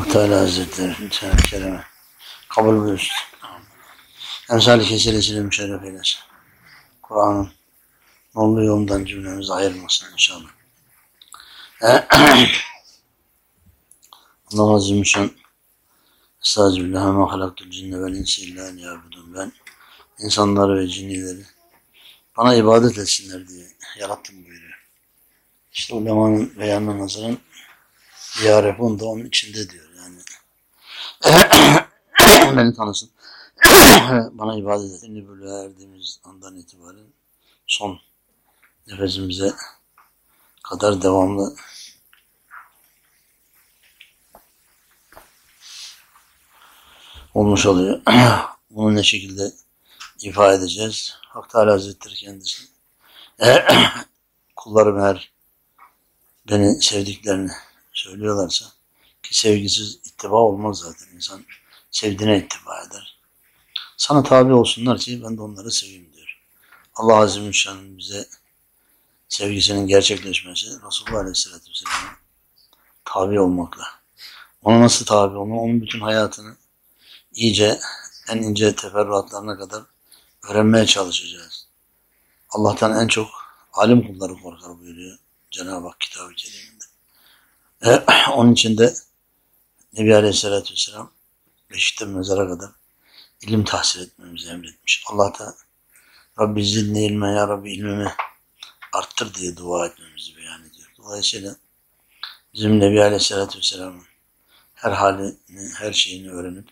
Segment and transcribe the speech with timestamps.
[0.00, 1.84] Hak Teala Hazretleri Teala Kerem'e
[2.48, 3.16] kabul buyursun.
[4.50, 6.18] Emsal-i kesilesiyle müşerref eylesin.
[7.02, 7.50] Kur'an'ın
[8.34, 10.48] nollu yolundan cümlemizi ayırmasın inşallah.
[14.52, 15.30] Allah Azim Şan
[16.44, 19.34] Estağfirullah ve halaktul cinne vel insi illa liyabudun.
[19.34, 19.52] Ben
[20.18, 21.44] insanları ve cinnileri
[22.36, 23.66] bana ibadet etsinler diye
[23.98, 24.86] yarattım buyuruyor.
[25.72, 27.38] İşte ulemanın beyanına nazaran
[28.42, 29.89] Diyarefun da onun içinde diyor.
[32.56, 33.10] Beni tanısın.
[34.32, 35.00] Bana ibadet et.
[35.00, 35.74] Şimdi böyle
[36.24, 37.06] andan itibaren
[37.66, 38.00] son
[38.86, 39.52] nefesimize
[40.62, 41.56] kadar devamlı
[47.34, 48.02] olmuş oluyor.
[48.70, 49.52] Bunu ne şekilde
[50.22, 51.14] ifade edeceğiz?
[51.28, 52.62] Hak Teala Hazretleri kendisi
[54.56, 55.32] kullarım her
[56.50, 57.50] beni sevdiklerini
[57.92, 58.79] söylüyorlarsa
[59.22, 61.16] ki sevgisiz ittiba olmaz zaten.
[61.16, 61.44] insan
[61.90, 63.18] sevdiğine ittiba eder.
[63.96, 66.40] Sana tabi olsunlar ki ben de onları seveyim diyor.
[66.94, 68.28] Allah Azim Şan'ın bize
[69.28, 72.16] sevgisinin gerçekleşmesi Resulullah Aleyhisselatü Vesselam'a
[73.04, 73.84] tabi olmakla.
[74.62, 75.60] Ona nasıl tabi olma?
[75.60, 76.56] Onun bütün hayatını
[77.32, 77.80] iyice
[78.28, 79.82] en ince teferruatlarına kadar
[80.48, 81.66] öğrenmeye çalışacağız.
[82.50, 83.28] Allah'tan en çok
[83.72, 85.18] alim kulları korkar buyuruyor
[85.50, 86.84] Cenab-ı Hak kitabı keriminde.
[87.82, 88.94] E, onun için de
[89.92, 91.10] Nebi Aleyhisselatü Vesselam
[91.70, 92.70] Beşik'ten mezara kadar
[93.40, 95.04] ilim tahsil etmemizi emretmiş.
[95.06, 95.54] Allah da
[96.40, 98.12] Rabbi zidni ilme ya Rabbi ilmimi
[98.92, 100.88] arttır diye dua etmemizi beyan ediyor.
[100.98, 101.56] Dolayısıyla
[102.54, 104.04] bizim Nebi Aleyhisselatü Vesselam'ın
[104.74, 105.34] her halini,
[105.78, 106.68] her şeyini öğrenip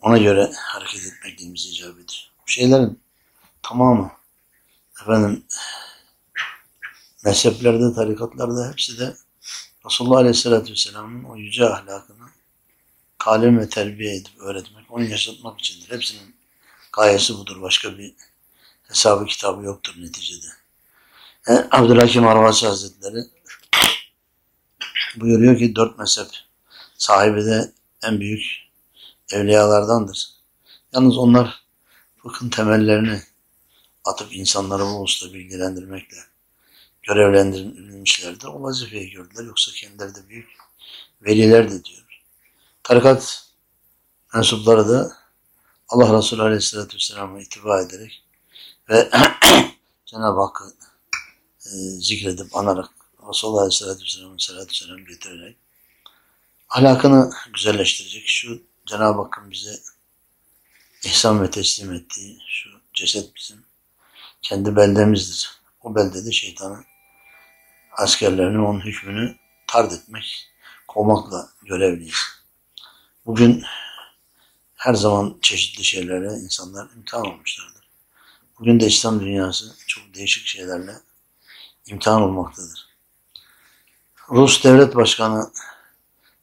[0.00, 2.30] ona göre hareket etmekliğimizi icap ediyor.
[2.42, 3.00] Bu şeylerin
[3.62, 4.12] tamamı
[5.02, 5.44] efendim
[7.24, 9.16] mezheplerde, tarikatlarda hepsi de
[9.86, 12.26] Resulullah Aleyhisselatü Vesselam'ın o yüce ahlakını
[13.18, 15.90] talim ve terbiye edip öğretmek, onu yaşatmak içindir.
[15.90, 16.36] Hepsinin
[16.92, 17.62] gayesi budur.
[17.62, 18.14] Başka bir
[18.88, 20.46] hesabı kitabı yoktur neticede.
[21.48, 23.24] E, Abdülhakim Arvasi Hazretleri
[25.16, 26.28] buyuruyor ki dört mezhep
[26.98, 27.72] sahibi de
[28.02, 28.42] en büyük
[29.32, 30.28] evliyalardandır.
[30.92, 31.64] Yalnız onlar
[32.22, 33.22] fıkhın temellerini
[34.04, 36.18] atıp insanları bu usta bilgilendirmekle
[37.06, 38.46] görevlendirilmişlerdir.
[38.46, 39.44] O vazifeyi gördüler.
[39.44, 40.48] Yoksa kendileri de büyük
[41.22, 42.22] veliler de diyor.
[42.82, 43.46] Tarikat
[44.34, 45.16] mensupları da
[45.88, 48.22] Allah Resulü Aleyhisselatü Vesselam'a itibar ederek
[48.88, 49.10] ve
[50.06, 50.74] Cenab-ı Hakk'ı
[51.66, 52.90] e, zikredip anarak
[53.28, 55.56] Resulullah Aleyhisselatü Vesselam'ın selatü selam getirerek
[56.68, 59.80] ahlakını güzelleştirecek şu Cenab-ı Hakk'ın bize
[61.04, 63.64] ihsan ve teslim ettiği şu ceset bizim
[64.42, 65.50] kendi beldemizdir.
[65.82, 66.84] O beldede şeytanın
[67.96, 69.36] askerlerinin onun hükmünü
[69.66, 70.50] tard etmek,
[70.88, 72.16] kovmakla görevliyiz.
[73.26, 73.64] Bugün
[74.74, 77.88] her zaman çeşitli şeylerle insanlar imtihan olmuşlardır.
[78.58, 80.92] Bugün de İslam dünyası çok değişik şeylerle
[81.86, 82.86] imtihan olmaktadır.
[84.30, 85.50] Rus devlet başkanı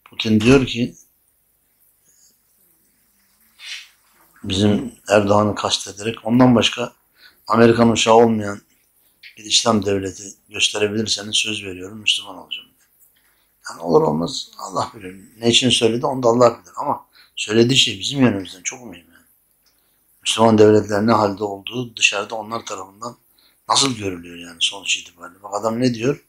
[0.05, 0.95] Putin diyor ki
[4.43, 6.93] bizim Erdoğan'ı kastederek ondan başka
[7.47, 8.61] Amerikan uşağı olmayan
[9.37, 12.69] bir İslam devleti gösterebilirseniz söz veriyorum Müslüman olacağım.
[13.69, 15.15] Yani olur olmaz Allah bilir.
[15.39, 16.73] Ne için söyledi onu da Allah bilir.
[16.75, 17.05] Ama
[17.35, 19.25] söylediği şey bizim yönümüzden çok mühim yani.
[20.21, 23.17] Müslüman devletler ne halde olduğu dışarıda onlar tarafından
[23.69, 25.43] nasıl görülüyor yani sonuç itibariyle.
[25.43, 26.25] Bak adam ne diyor?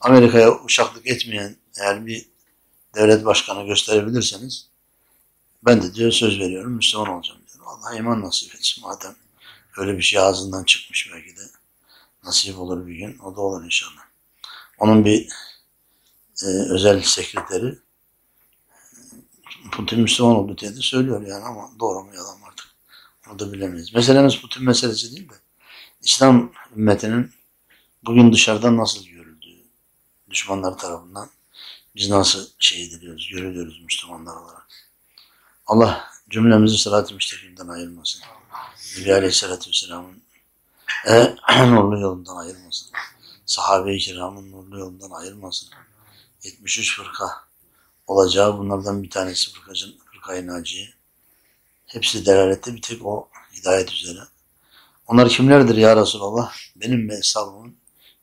[0.00, 2.28] Amerika'ya uşaklık etmeyen eğer bir
[2.94, 4.68] devlet başkanı gösterebilirseniz
[5.64, 7.64] ben de diyor söz veriyorum Müslüman olacağım diyor.
[7.66, 9.14] Allah iman nasip etsin madem
[9.76, 11.42] öyle bir şey ağzından çıkmış belki de
[12.24, 13.18] nasip olur bir gün.
[13.18, 14.02] O da olur inşallah.
[14.78, 15.28] Onun bir
[16.42, 17.78] e, özel sekreteri
[19.72, 22.66] Putin Müslüman oldu diye de söylüyor yani ama doğru mu yalan mı artık
[23.30, 23.94] onu da bilemeyiz.
[23.94, 25.34] Meselemiz Putin meselesi değil de
[26.02, 27.32] İslam ümmetinin
[28.04, 29.64] bugün dışarıdan nasıl görüldüğü
[30.30, 31.30] düşmanlar tarafından
[31.94, 34.68] biz nasıl şey ediliyoruz, görülüyoruz Müslümanlar olarak.
[35.66, 38.22] Allah cümlemizi sırat-ı müstakimden ayırmasın.
[38.98, 40.22] Nebi Aleyhisselatü Vesselam'ın
[41.66, 42.90] nurlu yolundan ayırmasın.
[43.46, 45.68] Sahabe-i kiramın nurlu yolundan ayırmasın.
[46.42, 47.30] 73 fırka
[48.06, 50.88] olacağı bunlardan bir tanesi fırkacın, fırkayı naciye.
[51.86, 54.20] Hepsi delalette bir tek o hidayet üzere.
[55.06, 56.52] Onlar kimlerdir ya Resulallah?
[56.76, 57.76] Benim ve hesabımın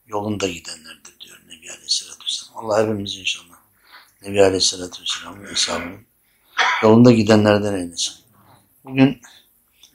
[0.06, 2.64] yolunda gidenlerdir diyor Nebi Aleyhisselatü Vesselam.
[2.64, 3.56] Allah hepimiz inşallah
[4.22, 6.06] Nebi Aleyhisselatü Vesselam'ın hesabının
[6.82, 8.14] yolunda gidenlerden eylesin.
[8.84, 9.20] Bugün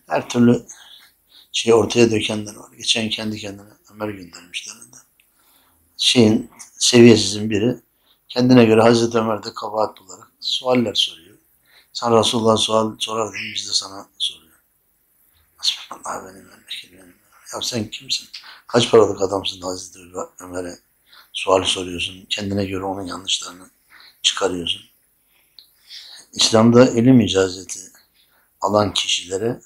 [0.08, 0.66] her türlü
[1.52, 2.72] şey ortaya dökenler var.
[2.78, 4.76] Geçen kendi kendine Ömer göndermişler.
[5.98, 7.76] Şeyin seviyesizin biri
[8.30, 11.38] kendine göre Hazreti Ömer'de kabahat olarak sualler soruyor.
[11.94, 14.54] Sen Resulullah sual sorar değil biz de sana soruyor.
[15.58, 17.16] Hasbunallah benim memleketim benim.
[17.54, 18.28] Ya sen kimsin?
[18.68, 20.00] Kaç paralık adamsın Hazreti
[20.40, 20.80] Ömer'e
[21.34, 22.26] sual soruyorsun.
[22.30, 23.70] Kendine göre onun yanlışlarını
[24.22, 24.82] çıkarıyorsun.
[26.34, 27.80] İslam'da ilim icazeti
[28.62, 29.62] alan kişilere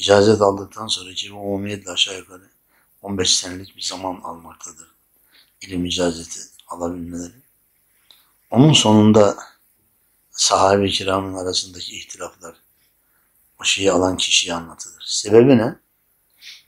[0.00, 2.50] icazet aldıktan sonra ki umumiyetle aşağı yukarı
[3.02, 4.88] 15 senelik bir zaman almaktadır.
[5.60, 7.34] İlim icazeti alabilmeleri.
[8.50, 9.36] Onun sonunda
[10.30, 12.54] sahabe-i kiramın arasındaki ihtilaflar
[13.60, 15.04] o şeyi alan kişiye anlatılır.
[15.06, 15.76] Sebebi ne?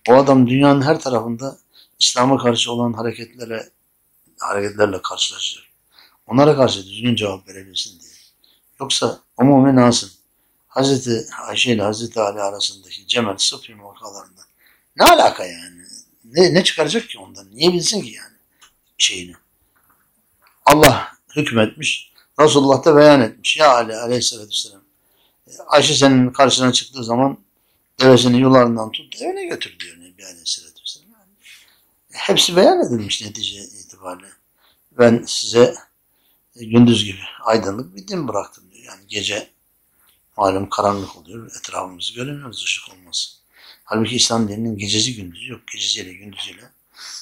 [0.08, 1.58] O adam dünyanın her tarafında
[1.98, 3.70] İslam'a karşı olan hareketlere
[4.40, 5.72] hareketlerle karşılaşır.
[6.26, 8.12] Onlara karşı düzgün cevap verebilsin diye.
[8.80, 10.10] Yoksa umumi nasın
[10.72, 14.42] Hazreti Ayşe ile Hazreti Ali arasındaki Cemel Sıfır vakalarında
[14.96, 15.82] ne alaka yani?
[16.24, 17.46] Ne, ne çıkaracak ki ondan?
[17.50, 18.36] Niye bilsin ki yani
[18.98, 19.32] şeyini?
[20.66, 22.12] Allah hükmetmiş.
[22.40, 23.56] Resulullah da beyan etmiş.
[23.56, 24.82] Ya Ali aleyhissalatü vesselam.
[25.66, 27.38] Ayşe senin karşına çıktığı zaman
[28.00, 31.08] devesini yularından tut evine götür diyor Nebi aleyhissalatü vesselam.
[31.10, 31.32] Yani
[32.10, 34.28] hepsi beyan edilmiş netice itibariyle.
[34.98, 35.74] Ben size
[36.54, 38.84] gündüz gibi aydınlık bir din bıraktım diyor.
[38.84, 39.51] Yani gece
[40.36, 41.50] malum karanlık oluyor.
[41.58, 43.30] Etrafımızı göremiyoruz ışık olması.
[43.84, 45.60] Halbuki İslam dininin gecesi gündüzü yok.
[45.72, 46.70] Gecesiyle gündüzüyle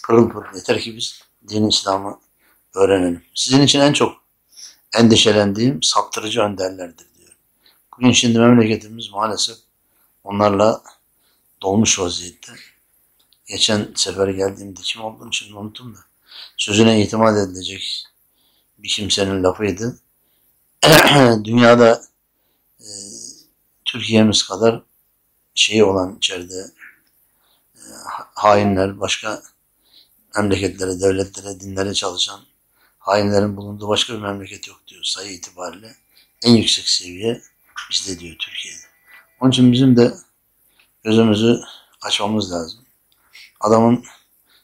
[0.05, 0.57] pırıl pırıl.
[0.57, 2.19] Yeter ki biz din İslam'ı
[2.75, 3.23] öğrenelim.
[3.35, 4.25] Sizin için en çok
[4.95, 7.33] endişelendiğim saptırıcı önderlerdir diyor.
[7.97, 9.57] Bugün şimdi memleketimiz maalesef
[10.25, 10.83] onlarla
[11.63, 12.53] dolmuş vaziyette.
[13.47, 15.99] Geçen sefer geldiğimde kim olduğunu şimdi unuttum da.
[16.57, 18.05] Sözüne itimat edilecek
[18.79, 19.99] bir kimsenin lafıydı.
[21.45, 22.03] Dünyada
[23.93, 24.83] Türkiye'miz kadar
[25.55, 26.71] şeyi olan içeride
[27.75, 27.83] e,
[28.35, 29.43] hainler, başka
[30.37, 32.41] memleketlere, devletlere, dinlere çalışan
[32.99, 35.97] hainlerin bulunduğu başka bir memleket yok diyor sayı itibariyle.
[36.43, 37.43] En yüksek seviye
[37.91, 38.81] bizde diyor Türkiye'de.
[39.41, 40.15] Onun için bizim de
[41.05, 41.61] gözümüzü
[42.03, 42.81] açmamız lazım.
[43.61, 44.05] Adamın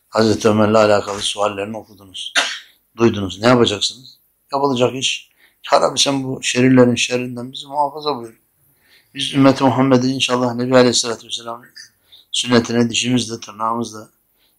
[0.09, 2.33] Hazreti Ömer'le alakalı suallerini okudunuz.
[2.97, 3.41] Duydunuz.
[3.41, 4.19] Ne yapacaksınız?
[4.53, 5.31] Yapılacak iş.
[5.73, 8.46] Ya Rabbi sen bu şerirlerin şerrinden bizi muhafaza buyur.
[9.17, 11.63] Biz ümmeti Muhammed'i inşallah Nebi Aleyhisselatü Vesselam
[12.33, 14.11] sünnetine dişimizle, tırnağımızla,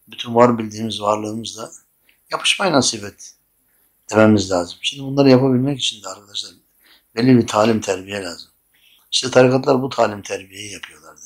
[0.07, 1.71] bütün var bildiğimiz varlığımızla
[2.31, 3.33] yapışmayı nasip et
[4.09, 4.77] dememiz lazım.
[4.81, 6.51] Şimdi bunları yapabilmek için de arkadaşlar
[7.15, 8.49] belli bir talim terbiye lazım.
[9.11, 11.21] İşte tarikatlar bu talim terbiyeyi yapıyorlardı.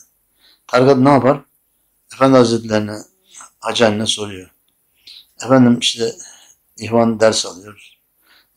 [0.68, 1.42] Tarikat ne yapar?
[2.14, 2.98] Efendi Hazretlerine,
[3.60, 4.50] Hacı soruyor.
[5.46, 6.16] Efendim işte
[6.78, 7.98] ihvan ders alıyor.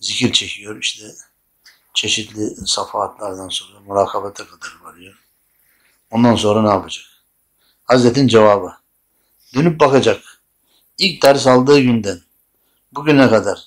[0.01, 0.79] Zikir çekiyor.
[0.81, 1.15] işte
[1.95, 5.15] çeşitli safahatlardan sonra murakabete kadar varıyor.
[6.11, 7.05] Ondan sonra ne yapacak?
[7.85, 8.73] Hazretin cevabı.
[9.55, 10.43] Dönüp bakacak.
[10.99, 12.21] İlk ders aldığı günden
[12.93, 13.59] bugüne kadar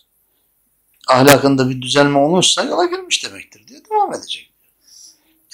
[1.08, 4.54] ahlakında bir düzelme olmuşsa yola girmiş demektir diye devam edecek.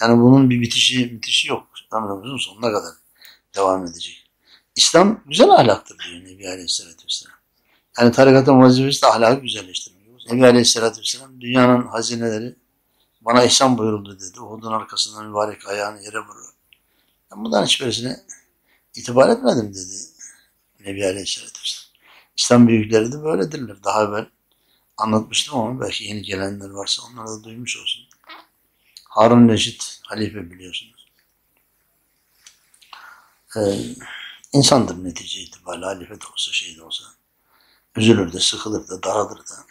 [0.02, 1.68] Yani bunun bir bitişi, bitişi yok.
[1.92, 2.94] Ömrümüzün sonuna kadar
[3.56, 4.30] devam edecek.
[4.76, 7.38] İslam güzel ahlaktır diyor Nebi Aleyhisselatü Vesselam.
[8.00, 10.04] Yani tarikatın vazifesi de ahlakı güzelleştirmek.
[10.32, 12.56] Nebi Aleyhisselatü Vesselam dünyanın hazineleri
[13.26, 14.40] bana ihsan buyuruldu dedi.
[14.40, 16.50] Uhud'un arkasından mübarek ayağını yere vurur.
[17.32, 18.20] Ben bundan hiçbirisine
[18.96, 19.96] itibar etmedim dedi
[20.80, 21.60] Nebi Aleyhisselatü.
[22.38, 23.84] İslam büyükleri de böyledirler.
[23.84, 24.26] Daha evvel
[24.98, 28.04] anlatmıştım ama belki yeni gelenler varsa onlar da duymuş olsun.
[29.10, 31.08] Harun Reşit halife biliyorsunuz.
[33.58, 33.80] Ee,
[34.54, 37.04] insandır netice itibariyle halife de olsa şey de olsa.
[37.96, 39.66] Üzülür de, sıkılır da, daralır da.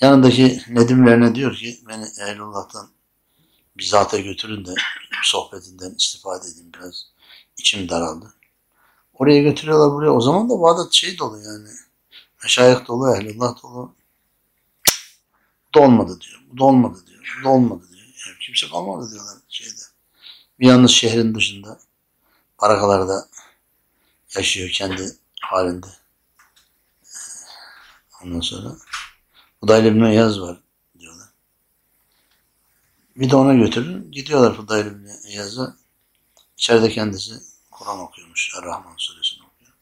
[0.00, 2.90] Yanındaki Nedimlerine diyor ki beni Ehlullah'tan
[3.76, 4.74] bir zata götürün de
[5.22, 7.06] sohbetinden istifade edin biraz.
[7.58, 8.34] içim daraldı.
[9.14, 10.10] Oraya götürüyorlar buraya.
[10.10, 11.68] O zaman da Bağdat şey dolu yani.
[12.42, 13.94] Meşayih dolu, Ehlullah dolu.
[15.68, 16.42] Bu da olmadı diyor.
[16.52, 17.38] Bu da olmadı diyor.
[17.40, 18.06] Bu da olmadı diyor.
[18.26, 19.82] Yani kimse kalmadı diyorlar şeyde.
[20.60, 21.78] Bir yalnız şehrin dışında
[22.62, 23.28] barakalarda
[24.36, 25.86] yaşıyor kendi halinde.
[28.22, 28.76] Ondan sonra
[29.64, 30.56] Fudayl İbni Yaz var
[30.98, 31.28] diyorlar.
[33.16, 34.12] Bir de ona götürün.
[34.12, 35.76] Gidiyorlar Fudayl İbni Yaz'a.
[36.56, 37.34] İçeride kendisi
[37.70, 38.54] Kur'an okuyormuş.
[38.58, 39.72] Er-Rahman suresini okuyor.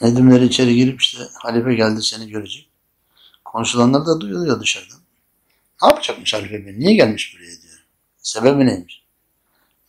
[0.00, 2.68] Nedimleri içeri girip işte halife geldi seni görecek.
[3.44, 5.00] Konuşulanlar da duyuluyor dışarıdan.
[5.82, 6.78] Ne yapacakmış halife bey?
[6.78, 7.84] Niye gelmiş buraya diyor.
[8.18, 9.02] Sebebi neymiş?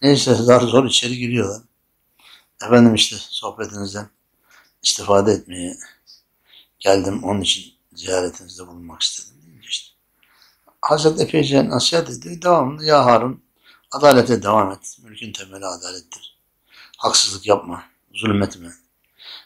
[0.02, 1.62] Neyse zar zor içeri giriyorlar.
[2.66, 4.10] Efendim işte sohbetinizden
[4.84, 5.78] istifade etmeye
[6.80, 7.24] geldim.
[7.24, 9.42] Onun için ziyaretinizde bulunmak istedim.
[9.46, 9.98] Deyince işte.
[10.82, 12.42] Hazreti epeyce nasihat ediyor.
[12.42, 13.44] Devamlı ya Harun
[13.92, 14.98] adalete devam et.
[15.04, 16.38] Mülkün temeli adalettir.
[16.98, 17.84] Haksızlık yapma.
[18.14, 18.74] Zulmetme.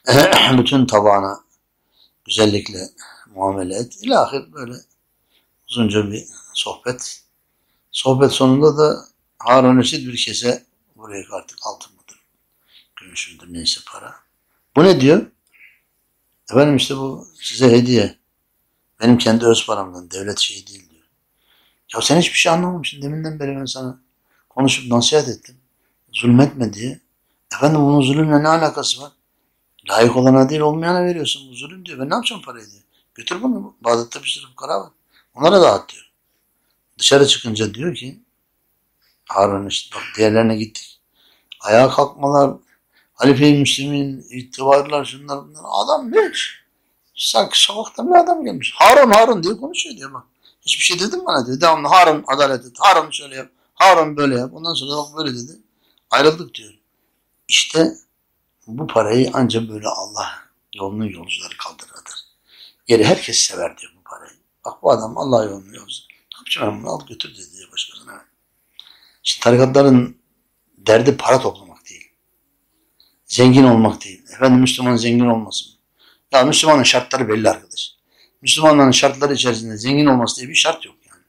[0.57, 1.39] Bütün tabağına
[2.25, 2.89] güzellikle
[3.35, 3.95] muamele et.
[4.01, 4.73] İlahir böyle
[5.71, 7.23] Uzunca bir sohbet.
[7.91, 9.05] Sohbet sonunda da
[9.39, 10.65] Harun Reşit bir kese
[10.95, 12.19] buraya artık altın mıdır,
[12.95, 14.15] gümüş müdür neyse para.
[14.75, 15.25] Bu ne diyor?
[16.51, 18.20] Efendim işte bu size hediye.
[19.01, 20.11] Benim kendi öz paramdan.
[20.11, 21.05] Devlet şeyi değil diyor.
[21.93, 23.01] Ya sen hiçbir şey anlamamışsın.
[23.01, 23.99] Deminden beri ben sana
[24.49, 25.57] konuşup nasihat ettim.
[26.13, 26.99] Zulmetme diye.
[27.55, 29.11] Efendim bunun zulümle ne alakası var?
[29.89, 31.51] Layık olana değil olmayana veriyorsun.
[31.51, 31.99] Bu zulüm diyor.
[31.99, 32.83] Ben ne yapacağım parayı diyor.
[33.15, 33.75] Götür bunu.
[33.81, 34.89] Bağdat'ta bir sürü fukara var.
[35.35, 36.11] Onlara dağıt diyor.
[36.99, 38.19] Dışarı çıkınca diyor ki
[39.25, 40.99] Harun işte bak diğerlerine gittik.
[41.59, 42.57] Ayağa kalkmalar,
[43.13, 45.61] Halife-i Müslim'in itibarlar şunlar bunlar.
[45.63, 46.60] Adam hiç.
[47.21, 48.73] Sanki sokaktan bir adam gelmiş.
[48.75, 50.23] Harun Harun diye konuşuyor diyor bak.
[50.61, 51.61] Hiçbir şey dedim bana diyor.
[51.61, 52.75] Devamlı Harun adalet et.
[52.79, 53.49] Harun şöyle yap.
[53.73, 54.53] Harun böyle yap.
[54.53, 55.51] Ondan sonra bak böyle dedi.
[56.09, 56.73] Ayrıldık diyor.
[57.47, 57.93] İşte
[58.67, 60.27] bu parayı ancak böyle Allah
[60.75, 61.91] yolunun yolcuları kaldırır.
[62.87, 64.37] Geri herkes sever diyor bu parayı.
[64.65, 66.03] Bak bu adam Allah yolunu yolcusu.
[66.11, 68.25] Ne yapacağım ben bunu al götür dedi başkasına.
[69.23, 70.17] İşte tarikatların
[70.77, 72.11] derdi para toplamak değil.
[73.25, 74.23] Zengin olmak değil.
[74.33, 75.80] Efendim Müslüman zengin olmasın.
[76.31, 77.95] Ya Müslümanın şartları belli arkadaş.
[78.41, 81.21] Müslümanların şartları içerisinde zengin olması diye bir şart yok yani.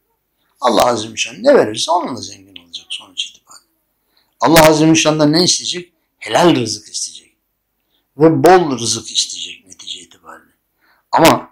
[0.60, 3.66] Allah Azze ve Şan ne verirse onunla zengin olacak sonuç itibariyle.
[4.40, 5.92] Allah Azze ve Şan'dan ne isteyecek?
[6.18, 7.36] Helal rızık isteyecek.
[8.16, 10.52] Ve bol rızık isteyecek netice itibariyle.
[11.12, 11.50] Ama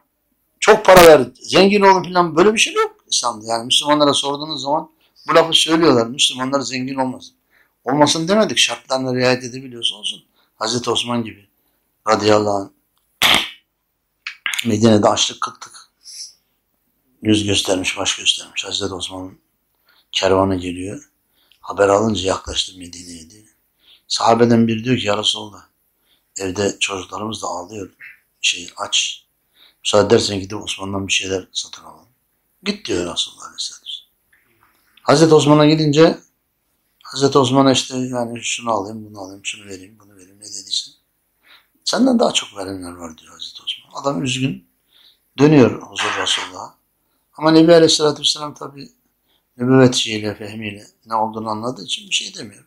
[0.61, 3.47] çok para ver, zengin olun falan böyle bir şey yok İslam'da.
[3.47, 4.90] Yani Müslümanlara sorduğunuz zaman
[5.28, 6.07] bu lafı söylüyorlar.
[6.07, 7.35] Müslümanlar zengin olmasın.
[7.85, 8.59] Olmasın demedik.
[8.59, 10.25] Şartlarına riayet edebiliyorsa olsun.
[10.57, 11.49] Hazreti Osman gibi
[12.09, 12.79] radıyallahu anh
[14.67, 15.90] Medine'de açlık kıtlık.
[17.23, 18.64] Yüz göstermiş, baş göstermiş.
[18.64, 19.38] Hazreti Osman'ın
[20.12, 21.11] kervanı geliyor.
[21.61, 23.45] Haber alınca yaklaştı Medine'ye diye.
[24.09, 25.67] Sahabeden biri diyor ki ya Resulallah
[26.37, 27.90] evde çocuklarımız da ağlıyor.
[28.40, 29.25] Şey aç.
[29.85, 32.09] Müsaade edersen gidip Osman'dan bir şeyler satın alalım.
[32.62, 33.90] Git diyor Resulullah Aleyhisselatü
[35.02, 36.19] Hazreti Osman'a gidince
[37.02, 40.90] Hazreti Osman'a işte yani şunu alayım, bunu alayım, şunu vereyim, bunu vereyim ne dediyse.
[41.85, 43.60] Senden daha çok verenler var diyor Hazreti.
[43.94, 44.68] Adam üzgün.
[45.38, 46.75] Dönüyor huzur Resulullah'a.
[47.37, 48.88] Ama Nebi Aleyhisselatü Vesselam tabi
[49.56, 52.64] nübüvvet şeyiyle, fehmiyle ne olduğunu anladığı için bir şey demiyor.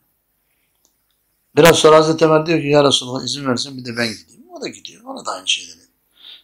[1.55, 4.43] Biraz sonra Hazreti Ömer diyor ki ya Resulullah izin versin bir de ben gideyim.
[4.51, 5.03] O da gidiyor.
[5.03, 5.79] Ona da aynı şeyleri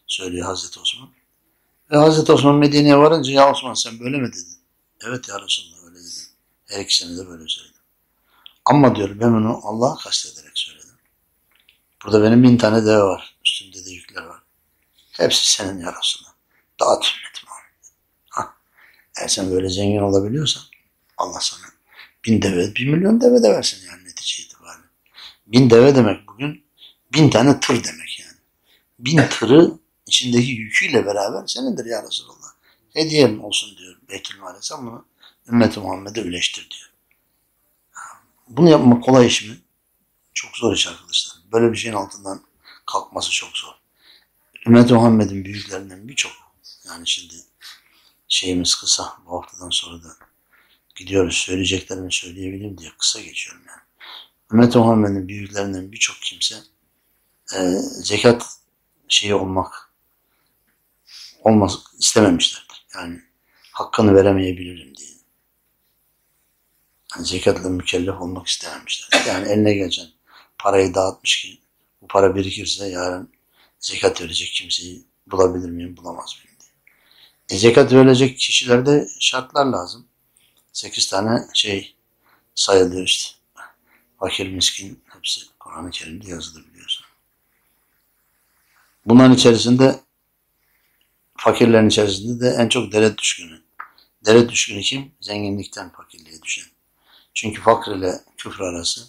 [0.08, 1.10] söylüyor Hazreti Osman.
[1.92, 4.58] Ve Hazreti Osman Medine'ye varınca ya Osman sen böyle mi dedin?
[5.02, 6.26] Evet ya Resulullah öyle dedim.
[6.66, 7.82] Her ikisini de böyle söyledim.
[8.66, 10.90] Ama diyor ben onu Allah'a kastederek söyledim.
[12.06, 13.36] Burada benim bin tane deve var.
[13.46, 14.40] Üstünde de yükler var.
[15.20, 16.34] Hepsi senin ya Resulullah.
[16.80, 17.86] Dağıt ümmet Muhammed.
[18.30, 18.54] Ha.
[19.18, 20.64] Eğer sen böyle zengin olabiliyorsan
[21.18, 21.66] Allah sana
[22.26, 24.88] bin deve, bir milyon deve de versin yani netice itibariyle.
[25.48, 26.64] Bin deve demek bugün
[27.14, 28.38] bin tane tır demek yani.
[29.00, 29.72] Bin tırı
[30.08, 32.50] içindeki yüküyle beraber senindir ya Resulallah.
[32.94, 34.58] Hediyem olsun diyor Beytülmal'e.
[34.62, 35.06] Sen bunu
[35.48, 36.90] ümmeti Muhammed'e üleştir diyor.
[38.48, 39.58] Bunu yapmak kolay iş mi?
[40.34, 41.38] Çok zor iş arkadaşlar.
[41.52, 42.42] Böyle bir şeyin altından
[42.86, 43.79] kalkması çok zor.
[44.70, 46.32] Ümmet Muhammed'in büyüklerinden birçok
[46.88, 47.34] yani şimdi
[48.28, 50.18] şeyimiz kısa bu haftadan sonra da
[50.96, 53.82] gidiyoruz söyleyeceklerimi söyleyebileyim diye kısa geçiyorum yani.
[54.54, 56.56] Ümmet Muhammed'in büyüklerinden birçok kimse
[57.56, 57.60] e,
[58.04, 58.58] zekat
[59.08, 59.92] şeyi olmak
[61.44, 62.86] olmaz istememişlerdir.
[62.96, 63.22] Yani
[63.72, 65.10] hakkını veremeyebilirim diye.
[67.16, 69.26] Yani zekatla mükellef olmak istememişler.
[69.28, 70.08] Yani eline geçen
[70.58, 71.62] parayı dağıtmış ki
[72.02, 73.39] bu para birikirse yarın
[73.80, 76.72] zekat verecek kimseyi bulabilir miyim, bulamaz mıyım diye.
[77.50, 80.08] E, zekat verilecek kişilerde şartlar lazım.
[80.74, 81.96] Sekiz tane şey
[82.56, 83.36] sayılıyor işte.
[84.20, 87.06] Fakir, miskin hepsi Kur'an-ı Kerim'de yazılı biliyorsun.
[89.06, 90.00] Bunların içerisinde
[91.38, 93.62] fakirlerin içerisinde de en çok deret düşkünü.
[94.26, 95.12] Deret düşkünü kim?
[95.22, 96.66] Zenginlikten fakirliğe düşen.
[97.34, 99.02] Çünkü fakir ile küfür arası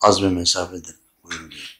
[0.00, 1.77] az bir mesafedir buyuruluyor.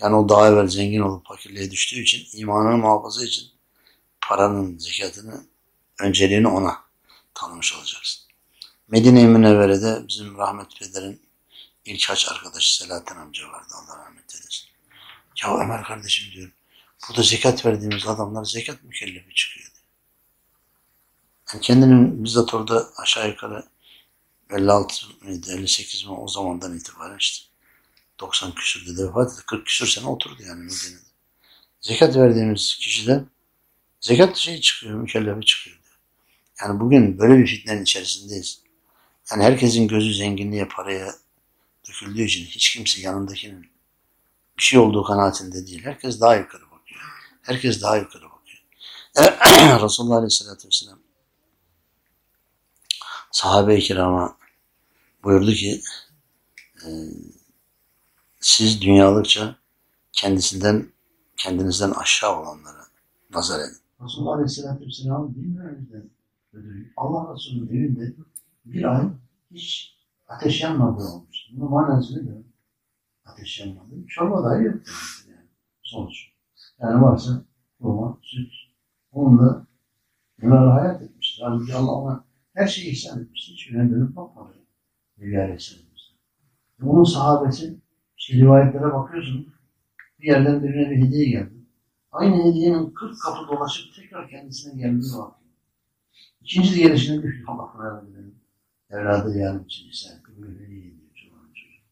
[0.00, 3.50] Yani o daha evvel zengin olup fakirliğe düştüğü için imanını muhafaza için
[4.20, 5.46] paranın zekatını
[6.00, 6.78] önceliğini ona
[7.34, 8.26] tanımış olacaksın.
[8.88, 11.22] Medine-i Münevvere'de bizim rahmet pederin
[11.84, 13.74] ilk haç arkadaşı Selahattin amca vardı.
[13.74, 14.68] Allah rahmet eylesin.
[15.42, 16.50] Ya Ömer kardeşim diyor.
[17.08, 19.72] Burada zekat verdiğimiz adamlar zekat mükellefi çıkıyor.
[21.52, 23.64] Yani kendinin bizzat orada aşağı yukarı
[24.50, 27.46] 56 miydi 58 mi o zamandan itibaren işte
[28.20, 29.42] 90 küsürde de vefat etti.
[29.46, 31.06] 40 küsür sene oturdu yani Medine'de.
[31.80, 33.26] Zekat verdiğimiz kişiden
[34.00, 35.76] zekat şey çıkıyor, mükellefi çıkıyor.
[36.60, 38.62] Yani bugün böyle bir fitnenin içerisindeyiz.
[39.30, 41.14] Yani herkesin gözü zenginliğe, paraya
[41.88, 43.70] döküldüğü için hiç kimse yanındakinin
[44.58, 45.84] bir şey olduğu kanaatinde değil.
[45.84, 47.00] Herkes daha yukarı bakıyor.
[47.42, 48.62] Herkes daha yukarı bakıyor.
[49.84, 50.98] Resulullah Aleyhisselatü Vesselam
[53.30, 54.38] sahabe-i kirama
[55.24, 55.82] buyurdu ki
[56.84, 56.88] e,
[58.46, 59.56] siz dünyalıkça
[60.12, 60.86] kendisinden
[61.36, 62.86] kendinizden aşağı olanlara
[63.30, 63.76] nazar edin.
[64.04, 65.34] Resulullah Aleyhisselatü Vesselam
[66.52, 68.14] ödülü Allah Resulü'nün evinde
[68.64, 69.08] bir ay
[69.50, 69.96] hiç
[70.28, 71.36] ateş yanmadığı olmuş.
[71.52, 72.44] Bunun manası ne diyor?
[73.24, 74.06] Ateş yanmadı.
[74.08, 74.80] Çorba dahi yok
[75.28, 75.46] yani.
[75.82, 76.14] Sonuç.
[76.80, 77.44] Yani varsa
[77.80, 78.52] hurma, süt,
[79.12, 79.66] onunla
[80.42, 81.42] bunlarla hayat etmiştir.
[81.46, 82.24] Halbuki Allah ona
[82.54, 83.52] her şeyi ihsan etmiştir.
[83.52, 84.54] Hiç yöne dönüp bakmadı.
[85.18, 86.14] Nebi Aleyhisselam'ımızda.
[86.82, 87.85] Onun sahabesi,
[88.26, 89.46] işte rivayetlere bakıyorsunuz,
[90.20, 91.54] bir yerden birine bir hediye geldi.
[92.12, 95.32] Aynı hediyenin 40 kapı dolaşıp tekrar kendisine geldiği var.
[96.40, 98.34] İkinci de gelişinde bir Allah razı edelim.
[98.90, 100.30] Evladı yardım için etti.
[100.38, 101.82] Böyle hediye ediyor çocuğun çocuğu.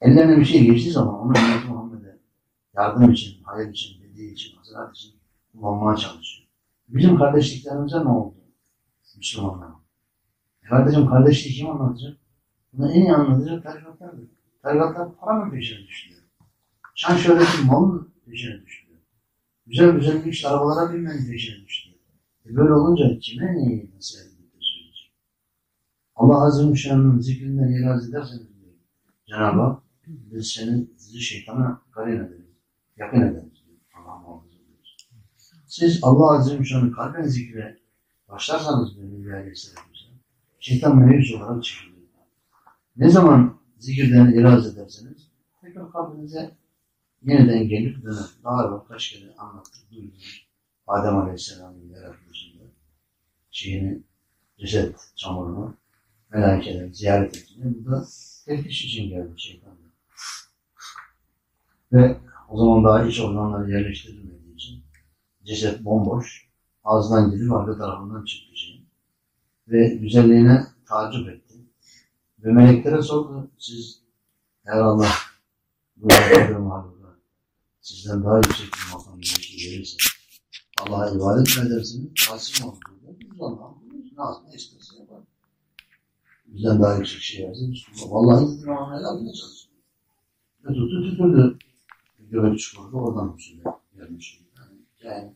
[0.00, 2.18] Ellerine bir şey geçtiği zaman onu Ümmet Muhammed'e
[2.74, 5.14] yardım için, hayır için, hediye için, hazarat için
[5.52, 6.48] kullanmaya çalışıyor.
[6.88, 8.34] Bizim kardeşliklerimize ne oldu?
[9.16, 9.70] Müslümanlar.
[10.62, 12.16] Kardeşim kardeşliği kim anlatacak?
[12.72, 14.39] Bunu en iyi anlatacak tarikatlardır.
[14.62, 16.20] Tarikatlar para mı peşine düştüler?
[16.94, 18.98] Şan şöhretin mal mı peşine düştüler?
[19.66, 21.98] Güzel güzel lüks arabalara binmenin peşine düştüler.
[22.46, 24.40] E böyle olunca kime neyi edip de söyleyecek?
[26.16, 28.74] Allah Azze ve Şan'ın zikrinden iraz ederseniz diyor.
[29.26, 32.46] Cenab-ı Hak biz senin sizi şeytana karin ederiz.
[32.96, 33.78] Yakın ederiz diyor.
[33.94, 34.96] Allah muhafaza ediyoruz.
[35.66, 37.78] Siz Allah Azze ve Şan'ın kalben zikre
[38.28, 40.18] başlarsanız diyor Nebi Aleyhisselatü Vesselam,
[40.60, 41.96] şeytan meyus olarak çıkıyor.
[42.96, 45.28] Ne zaman zikirden iraz ederseniz
[45.60, 46.50] tekrar kalbinize
[47.22, 48.26] yeniden gelip döner.
[48.44, 50.12] Daha evvel kaç kere anlattık, duyduk.
[50.86, 52.62] Adem Aleyhisselam'ın yaratılışında
[53.50, 54.02] şeyini,
[54.58, 55.74] ceset çamurunu
[56.30, 58.06] melaikeler ziyaret ettiğinde bu da
[58.46, 59.72] teftiş için geldi şeytan.
[61.92, 62.16] Ve
[62.48, 64.82] o zaman daha iç organları yerleştirilmediği için
[65.44, 66.48] ceset bomboş,
[66.84, 68.84] ağzından girip arka tarafından çıktı şey.
[69.68, 71.49] Ve güzelliğine tacip etti.
[72.44, 74.02] Ve meleklere sordu, siz
[74.66, 75.08] eğer Allah
[76.10, 77.16] yarattığı mahluka
[77.80, 79.96] sizden daha yüksek bir makam bir şey verirse
[80.80, 82.10] Allah'a ibadet mi edersiniz?
[82.30, 82.80] Nasip mi olur?
[83.20, 83.80] Biz Allah'a
[84.16, 85.18] nasıl ne isterse yapar.
[86.46, 88.10] Bizden daha yüksek şey Müslüman.
[88.10, 89.76] Vallahi dedim ama helal çalışıyor.
[90.64, 91.58] Ve tuttu tükürdü.
[92.30, 93.62] Göbek çukurdu oradan usulü
[93.96, 94.40] gelmiş.
[94.56, 95.34] Yani, yani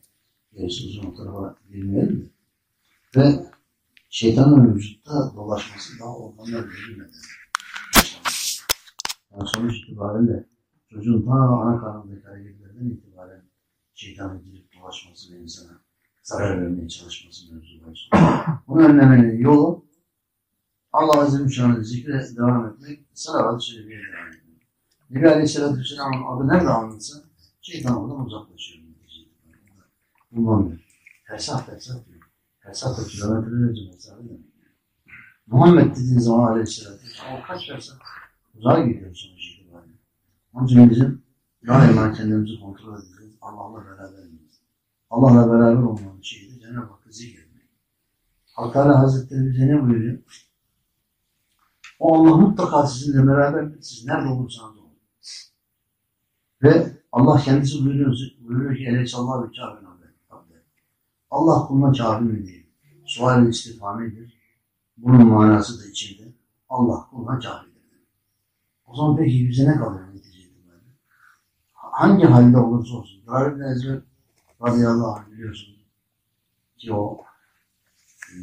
[0.53, 3.21] gerisi uzun tarafa girmeyelim de.
[3.21, 3.47] Ve
[4.15, 7.13] şeytanın vücutta dolaşması daha organlar verilmeden
[7.97, 8.61] başlamış.
[9.33, 10.47] Yani sonuç itibariyle
[10.91, 13.43] çocuğun ta ana karnındaki hareketlerden itibaren
[13.95, 15.81] şeytanın girip dolaşması ve insana
[16.23, 17.99] zarar vermeye çalışması mevzu bahis
[18.69, 19.85] Bunu önlemenin yolu
[20.93, 24.69] Allah Azze ve Celle'nin zikre devam etmek, salavat-ı şerifeye devam etmek.
[25.11, 27.15] Nebi Aleyhisselatü Vesselam'ın adı nerede anılsa
[27.61, 28.85] şeytan oradan uzaklaşıyor.
[30.33, 30.81] Bulunmuyor.
[31.25, 32.14] Fersah fersah diyor.
[32.67, 34.41] Da kilometrelerce mesafe demek.
[35.47, 37.95] Muhammed dediğin zaman Aleyhisselatü Vesselam o kaç fersah
[38.55, 39.97] uzağa gidiyor sonuç itibariyle.
[40.55, 41.23] Onun için bizim
[41.67, 43.35] daima kendimizi kontrol edeceğiz.
[43.41, 44.61] Allah'la beraber miyiz?
[45.11, 47.63] Allah'la beraber olmanın şeyi de Cenab-ı Hakk'ı zikretmek.
[48.53, 50.19] Hak Teala Hazretleri bize ne buyuruyor?
[51.99, 53.83] O Allah mutlaka sizinle beraberdir.
[53.83, 54.99] Siz nerede olursanız olun.
[56.63, 59.94] Ve Allah kendisi buyuruyor, buyuruyor ki Eleyhissallahu bir kâbin abde.
[61.35, 62.67] Allah kuluna mi değil.
[63.05, 64.41] Sual-i istifamidir.
[64.97, 66.33] Bunun manası da içinde.
[66.69, 67.75] Allah kuluna kâbindir.
[68.87, 70.93] O zaman peki bize ne kalıyor netice itibariyle?
[71.73, 73.27] Hangi halde olursa olsun.
[73.27, 74.03] Darib Nezir
[74.63, 75.77] radıyallahu anh biliyorsun
[76.79, 77.25] ki o
[78.33, 78.39] e,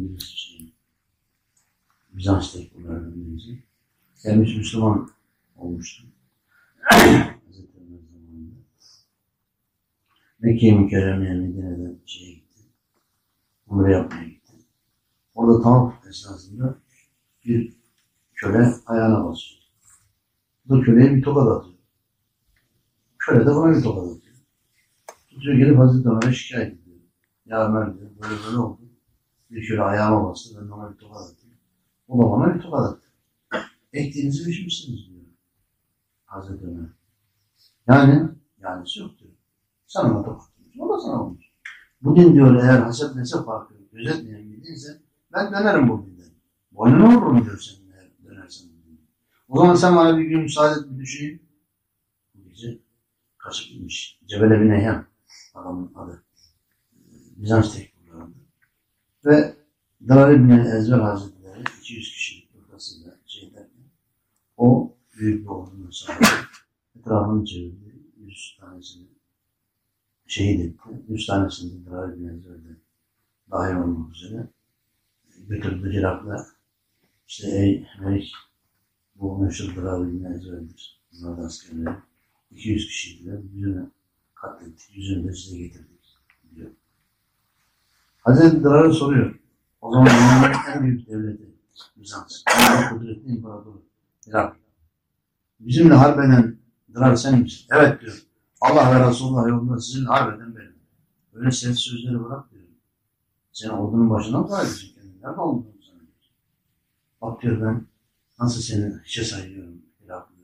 [0.00, 0.74] birisi şey,
[2.12, 3.62] Bizans tekburlardan birisi.
[4.22, 5.10] Gelmiş Müslüman
[5.56, 6.04] olmuştu.
[6.80, 8.54] Hazreti Ömer zamanında.
[10.40, 12.62] Mekke-i Mükerreme'ye Medine'den şeye gitti.
[13.66, 14.52] Umre yapmaya gitti.
[15.34, 16.78] Orada tavaf esnasında
[17.44, 17.76] bir
[18.34, 19.62] köle ayağına basıyor.
[20.64, 21.78] Bu köleye bir tokat atıyor.
[23.18, 24.36] Köle de buna bir tokat atıyor.
[25.28, 26.98] Tutuyor gelip Hazreti Ömer'e şikayet ediyor.
[27.46, 28.80] Ya Ömer diyor böyle böyle oldu.
[29.50, 31.50] Bir köle ayağıma bastı ben ona bir tokat attım.
[32.08, 33.08] O da bana bir tokat attı.
[33.92, 35.24] Ektiğinizi biçmişsiniz diyor.
[36.24, 36.90] Hazreti Ömer.
[37.86, 39.37] Yani, yanisi yok diyor.
[39.88, 40.80] Sen ona tokat atıyorsun.
[40.80, 41.44] O da sana olmuş.
[42.02, 46.30] Bu din diyor eğer hasep nesep farkı gözetmeyen bir dinse ben dönerim bu dinden.
[46.72, 48.68] Boynuna vururum diyor senin eğer dönersen.
[49.48, 51.42] O zaman sen bana bir gün müsaade et bir düşüneyim.
[52.34, 52.78] Bu gece
[53.38, 54.20] kaçıp inmiş.
[54.26, 55.04] Cebele bin Eyhan
[55.54, 56.22] adamın adı.
[57.36, 58.36] Bizans tekburlarında.
[59.24, 59.56] Ve
[60.08, 63.84] Dar İbni Ezber Hazretleri 200 kişilik burasıyla şey derken
[64.56, 66.24] o büyük bir ordunun sahibi
[66.98, 68.02] etrafını çevirdi.
[68.16, 69.17] 100 tanesini
[70.28, 70.88] şehit etti.
[71.08, 72.76] 100 tanesini Ezber'de
[73.50, 74.46] dahil olmak üzere
[75.48, 76.46] götürdü Hirak'la.
[77.28, 78.32] İşte ey Melik
[79.14, 81.00] bu meşhur Dravi'nin ezberdir.
[81.12, 81.94] Bunlar da askerleri.
[82.50, 83.38] 200 kişiydiler.
[83.54, 83.90] Yüzünü
[84.34, 84.96] katlettik.
[84.96, 86.18] Yüzünü de size getirdik.
[86.54, 86.70] Diyor.
[88.20, 89.38] Hazreti Drari soruyor.
[89.80, 91.48] O zaman dünyanın en büyük devleti
[91.96, 92.42] Bizans.
[92.46, 93.82] En kudretli imparatoru.
[94.26, 94.56] Hirak.
[95.60, 96.56] Bizimle harbeden
[96.94, 97.66] Drar sen misin?
[97.70, 98.27] Evet diyor.
[98.60, 100.78] Allah ve Resulullah yolunda sizinle harbeden benim.
[101.32, 102.64] Öyle ses sözleri bırak diyor.
[103.52, 105.22] Sen ordunun başına mı koyarsın kendini?
[105.22, 106.32] Nerede olduğunu sana diyor.
[107.22, 107.86] Bak diyor ben
[108.40, 110.34] nasıl seni hiçe sayıyorum Hiraklı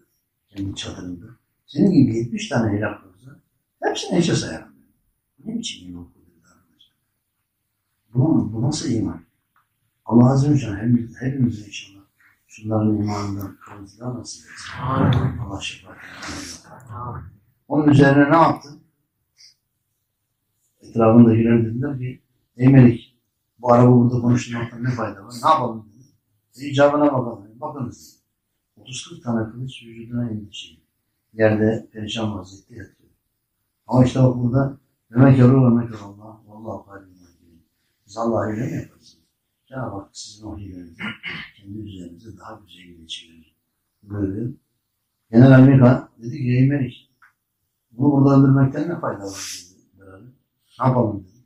[0.48, 1.26] kendi çadırında.
[1.66, 3.36] Senin gibi 70 tane Hiraklı olsa
[3.82, 4.74] hepsini hiçe sayarım.
[5.44, 6.06] Ne biçim iman
[6.44, 6.96] arkadaşlar?
[8.14, 9.20] Bu, bu nasıl iman?
[10.04, 12.04] Allah Azze ve Celle hepimiz, hepimize inşallah
[12.46, 14.72] şunların imanından kırıntılar nasip etsin.
[15.40, 16.68] Allah şefaat etsin.
[17.68, 18.68] Onun üzerine ne yaptı?
[20.82, 22.22] Etrafındakiler dediler ki
[22.56, 23.18] ey Melik
[23.58, 25.34] bu araba burada konuşmaktan ne fayda var?
[25.44, 26.66] Ne yapalım dedi.
[26.66, 27.60] E, icabına bakalım.
[27.60, 28.24] Bakınız.
[28.80, 30.80] 30-40 tane kılıç vücuduna indi şey.
[31.32, 33.10] Yerde perişan vaziyette yatıyor.
[33.86, 34.78] Ama işte bak burada
[35.10, 36.40] demek yarıyor demek Allah.
[36.46, 37.14] Vallahi kalbim
[38.06, 39.24] Siz Allah'a öyle mi yaparsınız?
[39.66, 41.02] Cenab-ı sizin o hilenizi
[41.56, 43.56] kendi üzerinize daha güzel çevirir.
[44.02, 44.50] Böyle.
[45.30, 47.10] General Mika dedi ki ey Melik
[47.98, 49.64] bunu burada öldürmekten ne fayda var
[49.98, 50.32] dedi.
[50.80, 51.44] Ne yapalım dedi.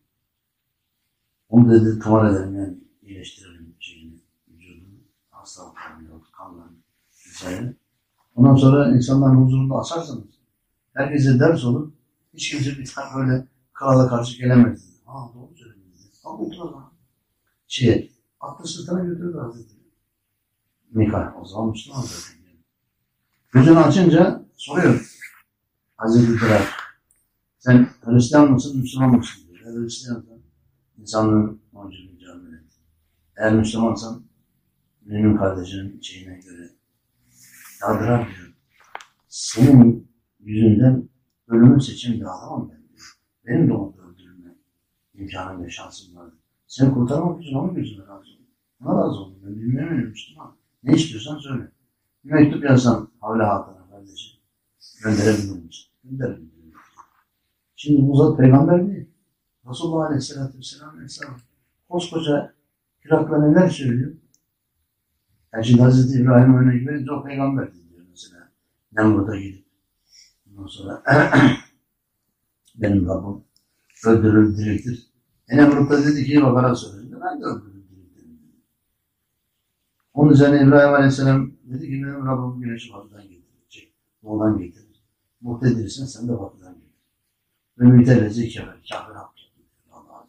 [1.49, 4.95] Onu dedi tımar edelim yani iyileştirelim şeyini, vücudunu,
[5.31, 6.77] hastalıklarını kanlarını
[7.27, 7.75] vesaire.
[8.35, 10.25] Ondan sonra insanların huzurunda asarsanız
[10.95, 11.93] herkese ders olur.
[12.35, 14.97] Hiç kimse bir tane böyle krala karşı gelemez dedi.
[15.05, 16.17] Ha doğru söyledin dedi.
[16.25, 16.93] Al götür o zaman.
[17.67, 19.79] Şeye, atlı sırtına götürdü Hazretleri.
[20.91, 22.39] Mika o zaman Müslüman zaten.
[23.53, 25.18] Gözünü açınca soruyor.
[25.99, 26.63] Hazreti Kral.
[27.59, 29.61] Sen Hristiyan mısın, Müslüman mısın diyor.
[29.67, 30.41] Eğer Hristiyansan
[30.99, 31.61] insanlığın
[32.21, 32.81] cami et.
[33.37, 34.25] Eğer Müslümansan
[35.03, 36.71] mümin kardeşinin şeyine göre
[37.83, 38.55] yardırar diyor.
[39.29, 41.09] Senin yüzünden
[41.49, 43.19] ölümü seçen bir adamım ben diyor.
[43.47, 44.55] Benim de onu öldürme
[45.15, 46.37] imkanım ve şansım vardı.
[46.67, 48.47] Seni kurtarmak için onun gözüne razı oldum.
[48.81, 49.41] Ona razı oldum.
[49.45, 50.57] Ben bilmiyorum Müslüman.
[50.83, 51.71] Ne istiyorsan söyle.
[52.25, 54.41] Bir mektup yazsan Havle Hakan'a kardeşim.
[55.03, 55.88] Gönderebilir misin?
[56.11, 56.49] Gönderebilir
[57.77, 59.09] Şimdi zat peygamber değil.
[59.71, 61.37] Resulullah Aleyhisselatü Vesselam Vesselam.
[61.89, 62.55] Koskoca
[63.05, 64.13] Hirak'la neler söylüyor?
[65.53, 68.53] Yani şimdi Hazreti İbrahim örnek verince o peygamber diyor mesela.
[68.93, 69.65] Nemrut'a gidip
[70.51, 71.03] ondan sonra
[72.75, 73.45] benim Rabbim
[74.07, 75.09] öldürür, diriltir.
[75.49, 77.17] E Nemrut dedi ki Bakara söyledi.
[77.21, 78.39] Ben de öldürür, diriltirim.
[80.15, 83.95] Onun üzerine İbrahim Aleyhisselam dedi ki benim Rabbim güneşi batıdan getirecek.
[84.23, 84.88] Doğudan getirir.
[85.41, 86.89] Muhtedirsen sen de batıdan getir.
[87.79, 88.91] Ve mütelezi kafir.
[88.93, 89.31] Kafir hak
[89.93, 90.27] Allah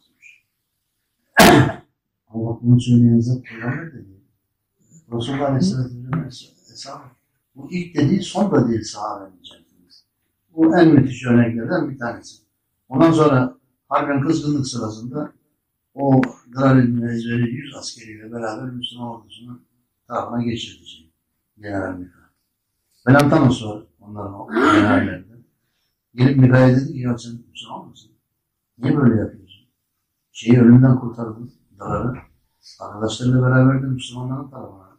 [2.28, 4.20] Ama bak bunu söyleyen zat peygamber dedi.
[5.12, 7.02] Resulullah Aleyhisselatü Vesselam
[7.54, 10.04] bu ilk dediği son da değil sahabenin cennetimiz.
[10.52, 12.42] Bu en müthiş örneklerden bir tanesi.
[12.88, 15.32] Ondan sonra harbin kızgınlık sırasında
[15.94, 16.20] o
[16.56, 19.62] Dralil Mezveli 100 askeriyle beraber Müslüman ordusunun
[20.08, 20.86] tarafına geçirdi.
[20.86, 21.12] Şey.
[21.58, 22.18] General Mika.
[23.06, 25.44] Belantanos var onların o generallerden.
[26.14, 28.12] Gelip Mika'ya dedi ki ya sen Müslüman mısın?
[28.78, 29.68] Niye böyle yapıyorsun?
[30.32, 31.52] Şeyi ölümden kurtardın.
[31.78, 32.18] Dararı.
[32.80, 34.96] Arkadaşlarıyla beraber de Müslümanların tarafına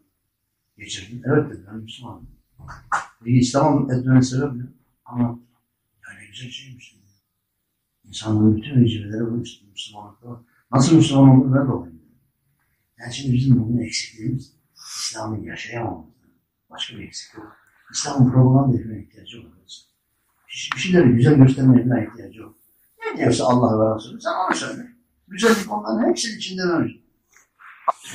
[0.78, 1.24] geçirdin.
[1.26, 2.28] Evet dedi ben Müslümanım.
[3.24, 4.64] Peki İslam etmenin sebep ne?
[5.06, 5.40] Ama
[6.08, 7.02] yani güzel şeymiş.
[8.04, 10.40] İnsanların bütün vecibeleri bu Müslümanlıkta var.
[10.72, 12.02] Nasıl Müslüman olur ben de olayım.
[13.00, 16.12] Yani şimdi bizim bugün eksikliğimiz İslam'ı yaşayamamız.
[16.70, 17.61] Başka bir eksik yok.
[17.92, 19.46] İslam'ın propaganda etmeye ihtiyacı yok.
[20.76, 22.56] Bir şeyleri güzel göstermeye ihtiyacı yok.
[23.06, 24.88] Ne diyorsa Allah ve Resulü sen onu söyle.
[25.28, 27.02] Güzellik onların hepsinin içinde mevcut.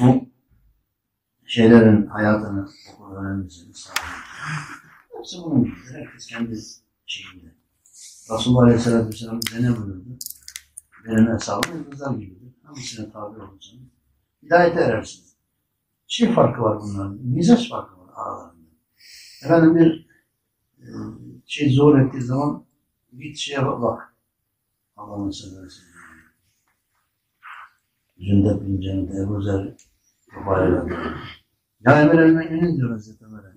[0.00, 0.28] Bu
[1.46, 4.06] şeylerin hayatını okul öğrenmesini sağlıyor.
[5.16, 5.94] Hepsi bunun gibidir.
[5.94, 6.58] Herkes kendi
[7.06, 7.54] şeyinde.
[8.30, 10.04] Resulullah Aleyhisselatü Vesselam bize ne buyurdu?
[11.06, 12.52] Benim hesabım yıldızlar gibidir.
[12.62, 13.82] Hangisine tabi olursanız
[14.42, 15.36] hidayete erersiniz.
[16.06, 17.18] Şey farkı var bunların.
[17.22, 18.55] Mizaç farkı var aralarında.
[19.46, 20.08] Efendim bir
[20.78, 20.88] e,
[21.46, 22.64] şey zor ettiği zaman
[23.18, 24.14] git şeye bak.
[24.96, 25.84] Allah'ın seversen.
[28.16, 29.76] Yüzünde pinceğinde Ebu Zer.
[31.80, 33.52] Ya Emir el diyor Hazreti Ömer'e.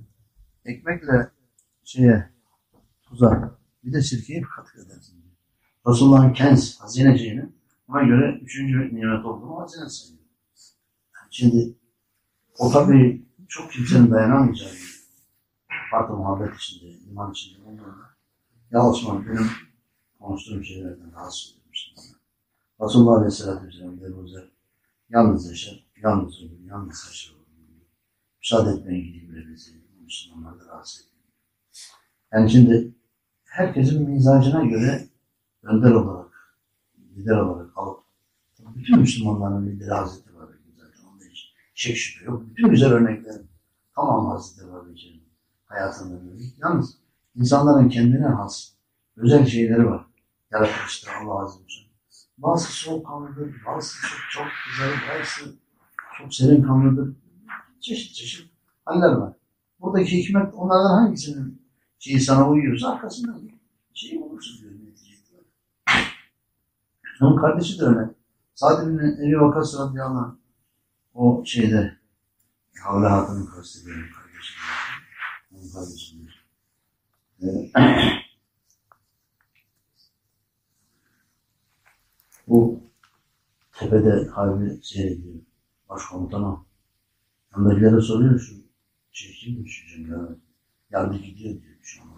[0.65, 1.31] Ekmekle
[1.83, 2.29] şeye
[3.03, 5.23] tuza bir de sirkeyi katkı edersin.
[5.87, 7.49] Resulullah'ın kenz hazineciğini
[7.87, 10.25] ona göre üçüncü nimet olduğunu hazine sayıyor.
[11.15, 11.77] Yani şimdi
[12.57, 14.98] o tabii çok kimsenin dayanamayacağı bir
[15.91, 18.15] farklı muhabbet içinde, iman içinde onlarla.
[18.71, 19.47] Ya Osman benim
[20.19, 22.03] konuştuğum şeylerden rahatsız olmuştum.
[22.81, 24.49] Resulullah Aleyhisselatü Vesselam Ebu Zer
[25.09, 27.45] yalnız yaşar, Yalnız ölüm, yalnız haşır olun.
[28.39, 29.71] Müsaade etmeyin gideyim evinize.
[30.03, 31.33] Müslümanlar da rahatsız etmeyin.
[32.33, 32.93] Yani şimdi
[33.43, 35.07] herkesin mizacına göre
[35.63, 36.57] önder olarak,
[37.15, 37.99] lider olarak alıp
[38.75, 41.03] bütün Müslümanların lideri Hazreti Babekir zaten.
[41.03, 42.43] Onda hiç şek şüphe yok.
[42.49, 43.41] Bütün güzel örnekler
[43.95, 45.28] tamam Hazreti Babekir'in
[45.69, 46.43] hayatında böyle.
[46.57, 46.97] Yalnız
[47.35, 48.73] insanların kendine has
[49.17, 50.05] özel şeyleri var.
[50.51, 51.89] Yaratmıştır Allah Azze ve Celle.
[52.37, 55.55] Bazısı soğukkanlıdır, bazısı çok, çok güzel, bazısı
[56.17, 57.15] çok serin kanlıdır.
[57.81, 58.51] Çeşit çeşit
[58.85, 59.33] haller var.
[59.79, 61.61] Buradaki hikmet onlardan hangisinin
[61.99, 63.41] şeyi sana uyuyorsa arkasından
[63.93, 64.79] bir şey bulursun diyor.
[67.21, 68.09] Onun kardeşi de öyle.
[68.55, 70.37] Sa'd bin Ebi Vakas radıyallahu
[71.13, 71.97] o şeyde
[72.83, 74.55] Havle Hatun'un kastediyorum kardeşim.
[82.47, 82.83] Bu
[83.71, 85.35] tepede harbi seyrediyor.
[85.89, 86.65] Başkomutana.
[87.55, 88.55] Yanındakilere soruyor şu
[89.11, 90.35] şey kimmiş şu cengaver.
[90.91, 91.75] Yardı gidiyor diyor.
[91.81, 92.09] Şu an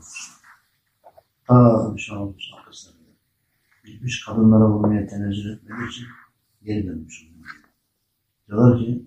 [1.47, 3.05] Ta şu an arkasına kadar.
[3.85, 6.07] Gitmiş kadınlara vurmaya tenezzül etmediği için
[6.63, 7.31] geri dönmüş.
[8.47, 9.05] Diyorlar ki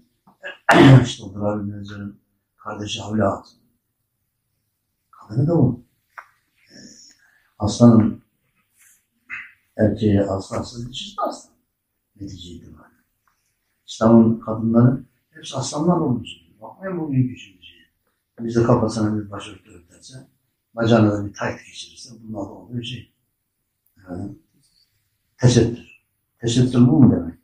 [1.04, 2.20] işte o Dırar bin Menzer'in
[2.56, 3.63] kardeşi Havla Hatun.
[5.30, 5.84] Bu.
[6.70, 6.74] Ee,
[7.58, 8.22] aslanın
[9.76, 11.54] erkeğe aslansız dişisi aslan.
[12.20, 12.98] Netice itibariyle.
[13.86, 16.28] İslam'ın kadınları hepsi aslanlar olmuş.
[16.60, 17.78] Bakmayın şimdi şey.
[18.40, 20.28] Bize kafasına bir başörtü örterse,
[20.74, 23.12] bacağına da bir tayt geçirirse bunlar da oluyor şey.
[24.08, 24.32] Yani,
[25.38, 26.04] tesettür.
[26.40, 27.38] Tesettür bu mu demek?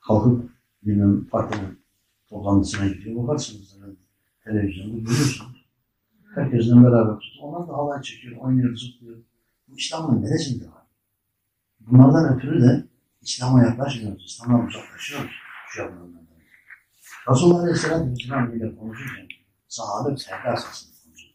[0.00, 0.50] Kalkıp
[0.82, 1.82] bilmem partinin
[2.28, 3.22] toplantısına gidiyor.
[3.22, 3.96] Bakarsınız yani,
[4.48, 5.64] televizyonda görüyorsunuz.
[6.34, 9.18] Herkesten beraber tutup onlar da halay çekiyor, oynuyor, zıplıyor.
[9.68, 10.82] Bu İslam'ın neresinde var?
[11.80, 12.84] Bunlardan ötürü de
[13.20, 14.24] İslam'a yaklaşmıyoruz.
[14.24, 15.30] İslam'dan uzaklaşıyoruz.
[15.68, 16.18] Şu yapılarından.
[17.30, 19.26] Resulullah Aleyhisselatü Vesselam ile konuşurken
[19.68, 21.34] sahabe sevgi asasında konuşuyor.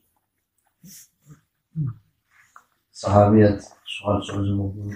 [2.91, 4.91] Sahabiyet sual sorucu olduğu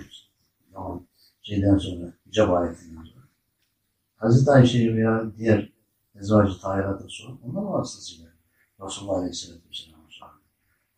[0.73, 1.07] zaman
[1.41, 3.25] şeyden sonra, icab ayetinden sonra
[4.15, 5.76] Hazreti Ayşe'ye veya diğer
[6.19, 8.31] ezvacı tahiratı sorup ondan vasıtasıyla
[8.85, 10.41] Resulullah Aleyhisselatü Vesselam'a soruyor.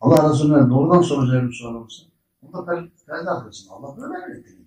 [0.00, 2.02] Allah Resulüne doğrudan soracağı bir soru olursa
[2.42, 4.60] onda per perde arkasında Allah böyle emretti.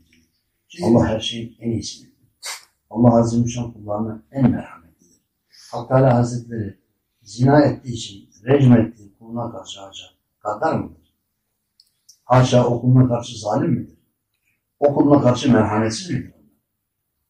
[0.83, 2.13] Allah her şeyin en iyisini.
[2.89, 5.21] Allah Azze Celle kullarına en merhametlidir.
[5.71, 6.79] Hak Teala Hazretleri
[7.21, 10.05] zina ettiği için rejim ettiği kuluna karşı haşa
[10.43, 11.13] gaddar mıdır?
[12.23, 13.97] Haşa o kuluna karşı zalim midir?
[14.79, 16.33] O kuluna karşı merhametsiz midir?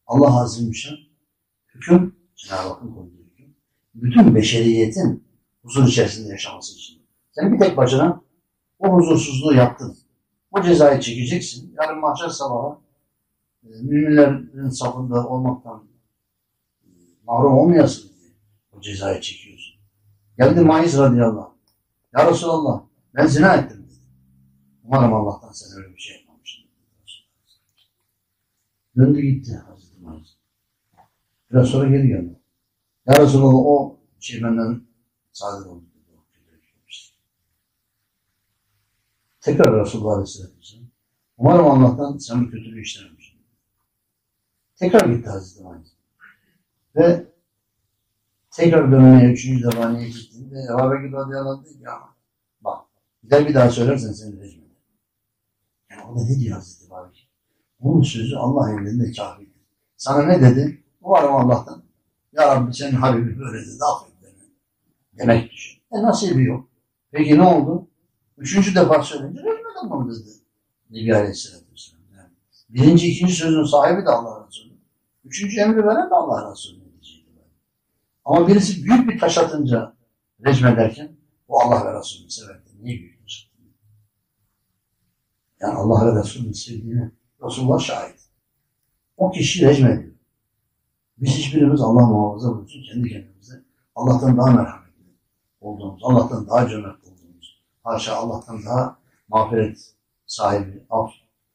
[0.06, 0.96] Allah Azze Celle
[1.74, 3.13] hüküm, Cenab-ı Hakk'ın hüküm,
[3.94, 5.24] bütün beşeriyetin
[5.62, 7.02] huzur içerisinde yaşaması için.
[7.32, 8.20] Sen bir tek başına
[8.78, 9.96] o huzursuzluğu yaptın.
[10.50, 11.74] O cezayı çekeceksin.
[11.80, 12.76] Yarın mahşer sabahı
[13.64, 15.84] e, müminlerin safında olmaktan
[16.82, 16.88] e,
[17.26, 18.30] mahrum olmayasın diye
[18.72, 19.74] o cezayı çekiyorsun.
[20.38, 21.54] Geldi Maiz radıyallahu anh.
[22.14, 22.82] Ya Resulallah
[23.14, 23.94] ben zina ettim dedi.
[24.84, 26.64] Umarım Allah'tan sen öyle bir şey yapmamışsın.
[28.96, 30.36] Döndü gitti Hazreti Maiz.
[31.50, 32.40] Biraz sonra geri geldi.
[33.06, 34.82] Ya Resulallah o şey benden
[35.32, 35.84] sadır oldu.
[39.44, 40.86] Tekrar Resulullah Aleyhisselatü Vesselam.
[41.38, 43.40] Umarım Allah'tan sen bu kötülüğü işlememişsin.
[44.76, 45.96] Tekrar gitti Hazreti Maiz.
[46.96, 47.26] Ve
[48.50, 51.84] tekrar dönmeye üçüncü defa niye gittiğinde Ebu Bekir radıyallahu dedi ki
[52.60, 52.86] bak
[53.30, 54.76] daha bir daha söylersen seni rejim ederim.
[55.90, 57.12] Yani o da ne diyor Hazreti Ebu?
[57.80, 59.54] Onun sözü Allah emrinde kafidir.
[59.96, 60.84] Sana ne dedi?
[61.00, 61.83] Umarım Allah'tan.
[62.36, 64.50] Ya Rabbi senin Habibi böyle dedi affet beni.
[65.18, 65.82] Demek düşün.
[65.92, 66.68] E nasibi yok.
[67.10, 67.88] Peki ne oldu?
[68.38, 70.30] Üçüncü defa söyleyince rejim edemem dedi.
[70.90, 72.02] Nebi Aleyhisselatü Vesselam.
[72.16, 72.30] Yani
[72.68, 74.72] birinci, ikinci sözün sahibi de Allah Resulü.
[75.24, 76.84] Üçüncü emri veren de Allah Resulü.
[78.24, 79.96] Ama birisi büyük bir taş atınca
[80.40, 81.16] ederken
[81.48, 82.70] o Allah ve Resulü'nü severdi.
[82.82, 83.62] Niye büyük taş attı?
[85.60, 87.10] Yani Allah ve Resulü'nün sevdiğine
[87.44, 88.20] Resulullah şahit.
[89.16, 90.13] O kişi rejim ediyor.
[91.18, 95.16] Biz hiçbirimiz Allah muhafaza buyursun kendi kendimize Allah'tan daha merhametli
[95.60, 98.98] olduğumuz, Allah'tan daha cömert olduğumuz, haşa Allah'tan daha
[99.28, 99.94] mağfiret
[100.26, 101.10] sahibi, af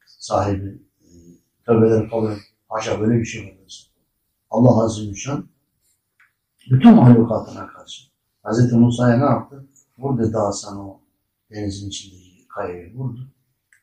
[0.06, 1.06] sahibi, e,
[1.66, 2.30] tövbeleri kabul
[2.70, 3.90] Haşa böyle bir şey olmaz.
[4.50, 5.12] Allah Azze
[6.70, 8.10] bütün mahlukatına karşı
[8.44, 8.72] Hz.
[8.72, 9.68] Musa'ya ne yaptı?
[9.98, 11.00] Vurdu daha sana o
[11.50, 13.30] denizin içindeki kayayı vurdu.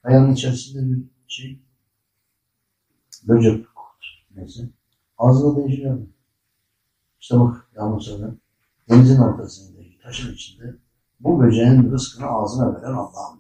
[0.04, 1.62] Kayanın içerisinde bir şey
[3.24, 3.66] böcek
[4.36, 4.70] neyse
[5.18, 6.08] ağzına değişiyordu.
[7.20, 8.36] İşte bak ya Musa'da
[8.90, 10.76] denizin ortasındaki taşın içinde
[11.20, 13.40] bu böceğin rızkını ağzına veren Allah'ın.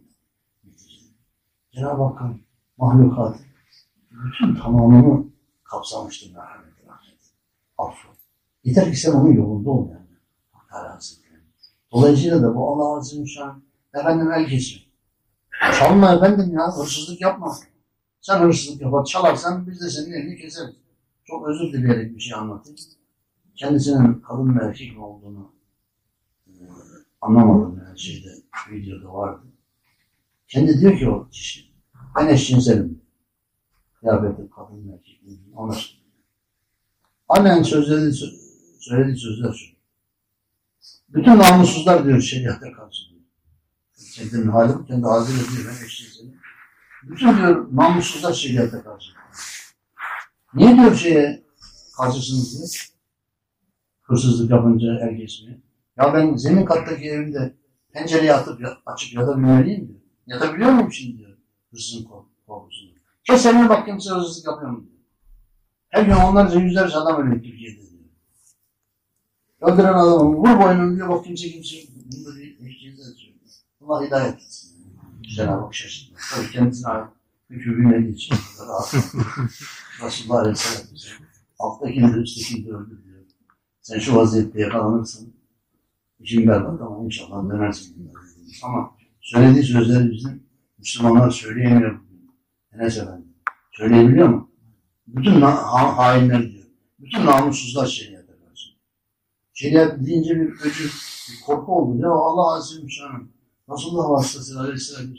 [1.71, 2.41] Cenab-ı Hakk'ın
[2.77, 3.39] mahlukatı
[4.11, 5.25] bütün tamamını
[5.63, 7.25] kapsamıştır merhameti, rahmeti,
[7.77, 8.07] affı.
[8.63, 10.07] Yeter ki sen onun yolunda ol yani.
[10.69, 11.41] Teala Hazretleri.
[11.91, 13.63] Dolayısıyla da bu Allah ve Şan
[13.93, 14.81] efendim el kesme.
[15.79, 17.55] Çalma efendim ya, hırsızlık yapma.
[18.21, 20.75] Sen hırsızlık yapar, çalarsan biz de senin elini keseriz.
[21.27, 22.79] Çok özür dileyerek bir şey anlatayım.
[23.55, 25.53] Kendisinin kadın mı erkek olduğunu
[26.47, 26.51] e,
[27.21, 28.29] anlamadım yani şeyde,
[28.71, 29.45] videoda vardı.
[30.47, 31.71] Kendi diyor ki o kişi,
[32.15, 33.01] ben eşcinselim.
[33.99, 35.21] Kıyafeti kadın mı erkek
[35.55, 35.75] ona
[37.29, 38.13] Annen sözleri,
[38.79, 39.77] söylediği sözler şu.
[41.09, 43.21] Bütün namussuzlar diyor şeriata karşı diyor.
[44.15, 46.39] Kendinin hali, kendi haliyle diyor ben eşcinselim.
[47.03, 49.11] Bütün diyor namussuzlar şeriata karşı.
[50.53, 51.43] Niye diyor şeye
[51.97, 52.67] karşısınız diye?
[54.01, 55.60] Hırsızlık yapınca kesmiyor.
[55.97, 57.53] Ya ben zemin kattaki evimde
[57.93, 59.99] pencereyi atıp ya- açıp yatabilmeliyim diyor.
[60.27, 61.38] Yatabiliyor muyum şimdi diyor.
[61.71, 62.89] Hırsızın kork- korkusunu.
[63.23, 64.97] Keselim bak kimse hırsızlık yapıyor mu diyor.
[65.89, 68.03] Her gün onlarca yüzlerce adam ölüyor Türkiye'de diyor.
[69.62, 73.38] Öldüren adamı vur boynunu diyor bak kimse kimse bunu da söylüyor.
[73.81, 74.77] Allah hidayet etsin.
[75.36, 76.21] Cenab-ı Hak şaşırtmaz.
[76.36, 77.07] Tabii kendisine ait
[77.49, 78.36] için.
[78.67, 78.93] rahat.
[80.03, 81.10] Resulullah Aleyhisselam bize
[81.60, 83.17] alttakini de üsttekini de öldür diyor.
[83.81, 85.33] Sen şu vaziyette yakalanırsın.
[86.19, 88.12] İşin berbat ama inşallah dönersin.
[88.63, 90.43] Ama söylediği sözleri bizim
[90.77, 91.99] Müslümanlar söyleyemiyor.
[92.73, 93.25] Enes Efendi.
[93.71, 94.51] Söyleyebiliyor mu?
[95.07, 96.65] Bütün ha- hainler diyor.
[96.99, 98.69] Bütün namussuzlar şeriata karşı.
[99.53, 102.01] Şeriat deyince bir öcü, bir korku oldu.
[102.01, 103.31] Ya Allah Azze ve Şan'ın
[103.69, 105.13] Resulullah vasıtasıyla Aleyhisselam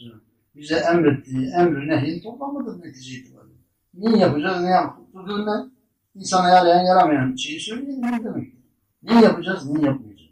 [0.59, 3.59] bize emrettiği emri nehi toplamadır netice itibariyle.
[3.95, 5.47] Ne yapacağız, ne yapacağız?
[5.47, 5.71] ne?
[6.15, 8.55] İnsana yarayan yaramayan şeyi söyleyelim ne demek?
[9.03, 10.31] Ne yapacağız, ne yapmayacağız?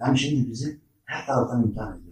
[0.00, 2.06] Yani şimdi bizi her taraftan imtihan ediyor.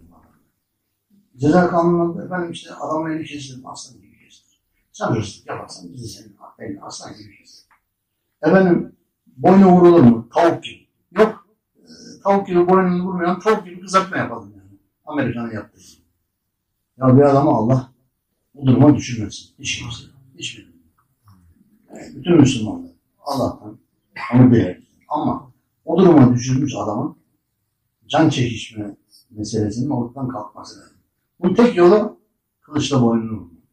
[1.37, 4.61] Ceza kanununda efendim işte adamın elini kesilir, aslan gibi kesilir.
[4.91, 7.67] Sen hırsızlık yaparsan biz de senin elini aslan gibi keseriz.
[8.41, 8.95] Efendim
[9.37, 10.29] boynu vurulur mu?
[10.33, 10.87] Tavuk gibi.
[11.11, 11.47] Yok.
[11.77, 11.83] e,
[12.23, 14.79] tavuk gibi boynunu vurmayan tavuk gibi kızartma yapalım yani.
[15.05, 16.04] Amerika'nın yaptığı gibi.
[16.97, 17.93] Ya bir adamı Allah
[18.53, 19.49] bu duruma düşürmesin.
[19.59, 20.03] Hiç kimse.
[20.37, 20.73] Hiçbir.
[21.89, 23.79] Yani bütün Müslümanlar Allah'tan
[24.33, 24.87] onu bilir.
[25.09, 25.51] Ama
[25.85, 27.17] o duruma düşürmüş adamın
[28.07, 28.97] can çekişme
[29.29, 30.97] meselesinin ortadan kalkması lazım.
[31.39, 32.19] Bunun tek yolu
[32.61, 33.63] kılıçla boynunu vurmak.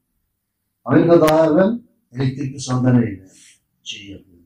[0.84, 1.80] Amerika daha evvel
[2.12, 3.28] elektrikli sandalyeyle
[3.82, 4.42] şey yapıyor.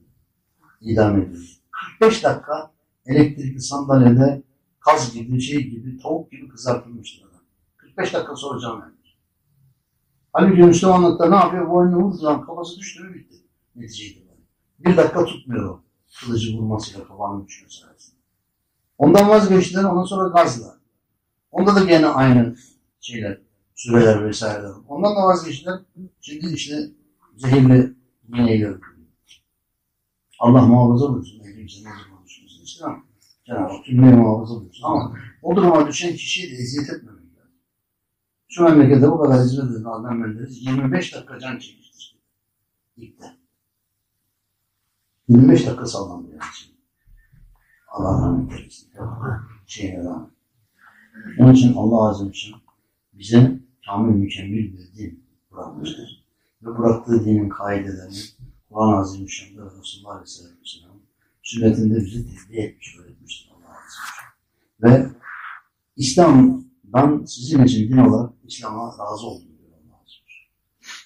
[0.81, 1.61] İdam ediyor.
[2.01, 2.73] 45 dakika
[3.07, 4.43] elektrikli sandalyede
[4.81, 7.26] kaz gibi, şey gibi, tavuk gibi kızartılmıştır adam.
[7.97, 9.19] 45 dakika sonra can vermiş.
[10.33, 11.71] Halbuki Müslümanlıkta ne yapıyor?
[11.71, 13.37] Boynunu vurduğu zaman kafası düştü mü bitti.
[13.77, 14.45] Netice itibariyle.
[14.79, 15.83] Bir dakika tutmuyor o.
[16.21, 18.21] Kılıcı vurmasıyla kafanın düşmesi arasında.
[18.99, 20.79] Ondan vazgeçtiler, ondan sonra gazla.
[21.51, 22.57] Onda da gene aynı
[23.01, 23.41] şeyler,
[23.75, 24.73] süreler vesaireler.
[24.89, 25.81] Ondan da vazgeçtiler.
[26.21, 26.91] Şimdi işte
[27.37, 27.95] zehirli
[28.29, 28.97] iğneyle öldürüyor.
[30.39, 31.39] Allah muhafaza buyursun.
[31.39, 32.65] Ne zaman düşünsün.
[32.65, 33.07] İslam.
[33.47, 34.85] Cenab-ı Hak cümleyi muhafaza buyursun.
[34.85, 37.16] Ama o duruma düşen kişiye de eziyet etmemek.
[38.49, 42.19] Şu memlekette bu kadar hizmet eden Adem Menderes 25 dakika can çekmiştir.
[42.97, 43.37] İlk de.
[45.29, 46.43] 25 dakika sallandı yani.
[46.55, 46.77] şimdi.
[47.89, 48.91] Allah rahmet eylesin.
[49.67, 50.31] Şeyine rağmen.
[51.39, 52.57] Onun için Allah ve Celle
[53.13, 56.27] bize kamil mükemmel bir din bırakmıştır.
[56.63, 58.19] Ve bıraktığı dinin kaidelerini
[58.71, 60.97] Kur'an-ı Azimüşşan'da Resulullah Aleyhisselatü Vesselam
[61.43, 64.01] sünnetinde bize tebliğ etmiş, öğretmiştir Allah Azze
[64.83, 65.11] ve
[65.99, 66.57] Celle.
[66.97, 70.49] İslam'dan sizin için olarak İslam'a razı oldum diyor Allah Azze ve.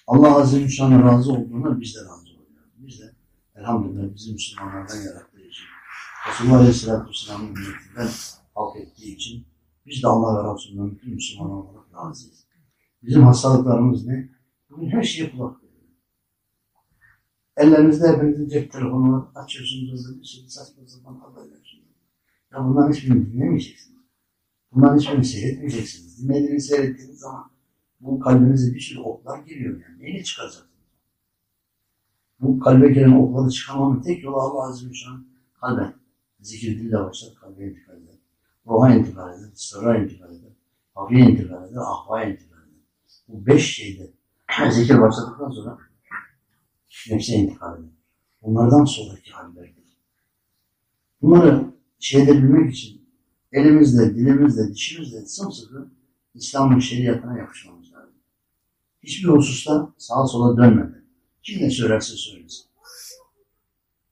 [0.07, 2.73] Allah Azze ve Celle'nin razı olduğuna biz de razı oluyoruz.
[2.77, 3.15] Biz de
[3.55, 5.65] elhamdülillah bizi Müslümanlardan yarattığı için
[6.29, 8.09] Resulullah Aleyhisselatü Vesselam'ın ümmetinden
[8.55, 9.45] halk ettiği için
[9.85, 12.47] biz de Allah ve Resulü'nün bütün Müslüman olarak razıyız.
[13.03, 14.29] Bizim hastalıklarımız ne?
[14.69, 15.89] Bugün her şeye kulak veriyor.
[17.57, 19.31] Ellerinizde hepinizin cep telefonu.
[19.35, 21.81] Açıyorsunuz orada bir sürü saçma sapan haberler.
[22.51, 24.00] Ya bunların hiçbirini dinlemeyeceksiniz.
[24.73, 26.23] Bunların hiçbirini seyretmeyeceksiniz.
[26.23, 27.51] Dinlediğinizi seyrettiğiniz zaman
[27.99, 30.03] bu kalbinize bir sürü oklar giriyor yani.
[30.03, 30.71] Neyle çıkaracaksınız?
[32.39, 35.15] Bu kalbe gelen okları çıkarmanın tek yolu Allah Azze ve Celle
[35.61, 35.93] kalben.
[36.39, 38.15] Zikir dille başlar, kalbe intikal eder.
[38.67, 40.51] Ruha intikal eder, sırra intikal eder,
[40.95, 42.81] hafiye intikal eder, ahvaya intikal eder.
[43.27, 44.11] Bu beş şeyde
[44.71, 45.77] zikir başladıktan sonra
[47.09, 47.89] nefse intikal eder.
[48.41, 49.97] Bunlardan sonraki hallerdir.
[51.21, 53.00] Bunları şey edebilmek için
[53.51, 55.87] elimizle, dilimizle, dişimizle sımsıkı
[56.33, 58.15] İslam'ın şeriatına yapışmamız lazım.
[59.03, 61.05] Hiçbir hususta sağa sola dönmeden.
[61.43, 62.65] Kim ne söylerse söylesin.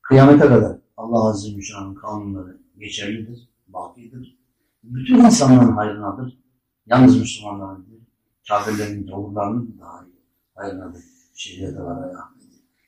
[0.01, 4.39] Kıyamete kadar Allah Azze ve Celle'nin kanunları geçerlidir, bakidir.
[4.83, 6.37] Bütün insanların hayrınadır.
[6.85, 8.03] Yalnız Müslümanların değil,
[8.47, 10.13] kafirlerin, gavurlarının da hayır,
[10.55, 11.03] hayrınadır.
[11.33, 12.39] Şeriata var ayağında.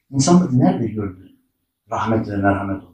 [0.10, 1.32] İnsanlık nerede gördü
[1.92, 2.91] rahmet ve merhamet olduğunu?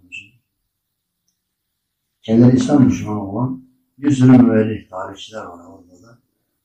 [2.28, 3.64] Kendileri İslam düşmanı olan
[3.98, 6.18] bir sürü müellif, tarihçiler var orada da.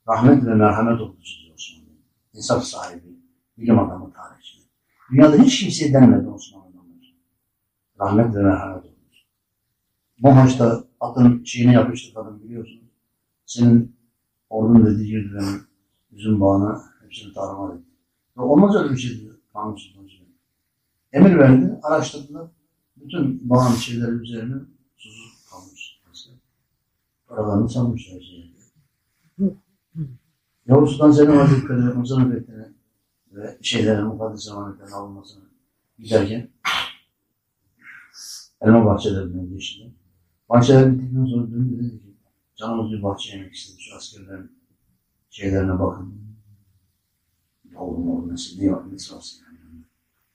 [0.09, 1.91] Rahmet ve merhamet olduğunu diyor Osmanlı.
[2.35, 3.17] İnsaf sahibi,
[3.59, 4.59] bilim adamı, tarihçi.
[5.13, 7.15] Dünyada hiç kimseye denmedi Osmanlı adamlar.
[8.01, 9.27] Rahmet ve merhamet olmuş.
[10.19, 12.91] Mohaç'ta atın şeyini yapıştı kadın biliyorsunuz.
[13.47, 13.97] Senin
[14.51, 15.63] ordun dediği girdilerin
[16.13, 17.91] üzüm bağına hepsini tarumar etti.
[18.37, 19.35] Ve olmaz öyle bir şey diyor.
[19.53, 20.35] Kanun Sultan Süleyman.
[21.13, 22.47] Emir verdi, araştırdılar.
[22.97, 24.55] Bütün bağın şeyleri üzerine.
[27.37, 28.53] Paralarını salmışlar şeyi.
[30.67, 32.73] Yavuz Sultan Selim Hazretleri Mısır'ın fethine
[33.33, 35.45] ve şeylerin mukaddes emanetlerine alınmasına
[35.99, 36.49] giderken
[38.61, 39.93] elma bahçelerinden geçti.
[40.49, 42.15] Bahçeler bittikten sonra döndü dedi ki
[42.57, 43.83] canımız bir bahçe yemek istedi.
[43.83, 44.53] Şu askerlerin
[45.31, 46.23] şeylerine bakın.
[47.77, 49.85] Oğlum oğlum nasıl ne var nesi var yani.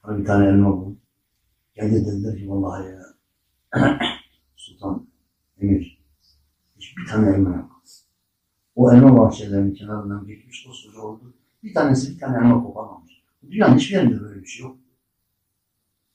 [0.03, 0.99] Bana bir tane elma buldum.
[1.75, 3.05] Geldi dediler ki vallahi ya
[4.55, 5.07] Sultan
[5.61, 5.96] Emir
[6.79, 7.81] hiçbir tane elma yok.
[8.75, 11.33] O elma bahçelerinin kenarından geçmiş koskoca oldu.
[11.63, 13.23] Bir tanesi bir tane elma koparmamış.
[13.51, 14.77] Dünyanın hiçbir yerinde böyle bir şey yok.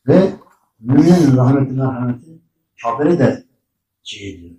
[0.06, 0.32] Ve
[0.80, 2.38] müminin rahmeti merhameti
[2.82, 3.44] kafire de
[4.02, 4.54] şey ediyor.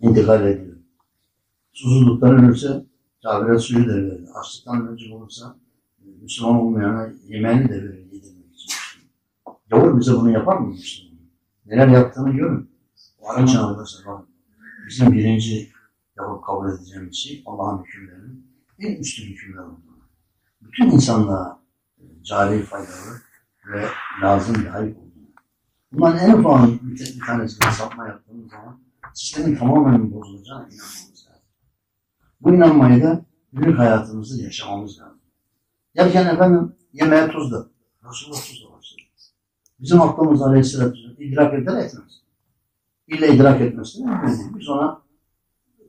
[0.00, 0.76] İntikal ediyor.
[1.72, 2.84] Susuzluktan ölürse
[3.22, 4.28] kafire suyu da verir.
[4.34, 5.56] Açlıktan ölecek olursa
[6.22, 8.72] Müslüman olmayana yemeğini de verir yedirmek için.
[9.70, 11.18] Yavur bize bunu yapar mı Müslüman?
[11.66, 12.70] Neler yaptığını görün.
[13.22, 14.29] Araç arkadaşlar bakın.
[14.90, 15.72] Bizim birinci
[16.16, 18.46] yapıp kabul edeceğimiz şey Allah'ın hükümlerinin
[18.78, 20.00] en üstün hükümler olduğunu.
[20.60, 21.62] Bütün insanlığa
[21.98, 23.20] e, cari faydalı
[23.66, 23.88] ve
[24.22, 25.28] lazım bir hayır olduğunu.
[25.92, 28.80] Bunların en ufak bir, bir tanesini sapma yaptığımız zaman
[29.14, 31.44] sistemin tamamen bozulacağına inanmamız lazım.
[32.40, 35.20] Bu inanmayı da günlük hayatımızda yaşamamız lazım.
[35.94, 37.66] Yerken efendim yemeğe tuz da.
[38.10, 39.02] Resulullah tuzla başladı.
[39.80, 42.22] Bizim aklımız aleyhisselatü idrak eder etmez.
[43.10, 43.76] İlle idrak değil.
[44.58, 45.02] Biz ona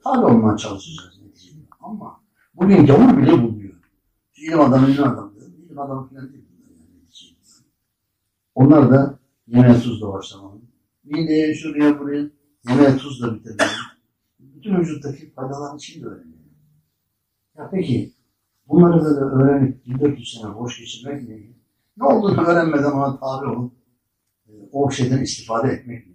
[0.03, 1.59] tabi olmaya çalışacağız neticede.
[1.79, 2.21] Ama
[2.55, 3.73] bugün gavur bile buluyor.
[4.31, 5.31] Şu ilim adamı ilim adamı.
[5.65, 6.45] İlim adamı falan değil.
[8.55, 10.61] Onlar da yemeğe tuzla başlamalı.
[11.03, 12.29] Mideye şuraya buraya
[12.69, 13.69] yemeğe tuzla bitirmeli.
[14.39, 16.39] Bütün vücuttaki faydaların için de öğreniyor.
[17.57, 18.13] Ya peki
[18.67, 21.53] bunları böyle öğrenip 1400 sene boş geçirmek mi?
[21.97, 23.73] Ne olduğunu öğrenmeden ona tabi olup
[24.47, 26.10] e, o şeyden istifade etmek?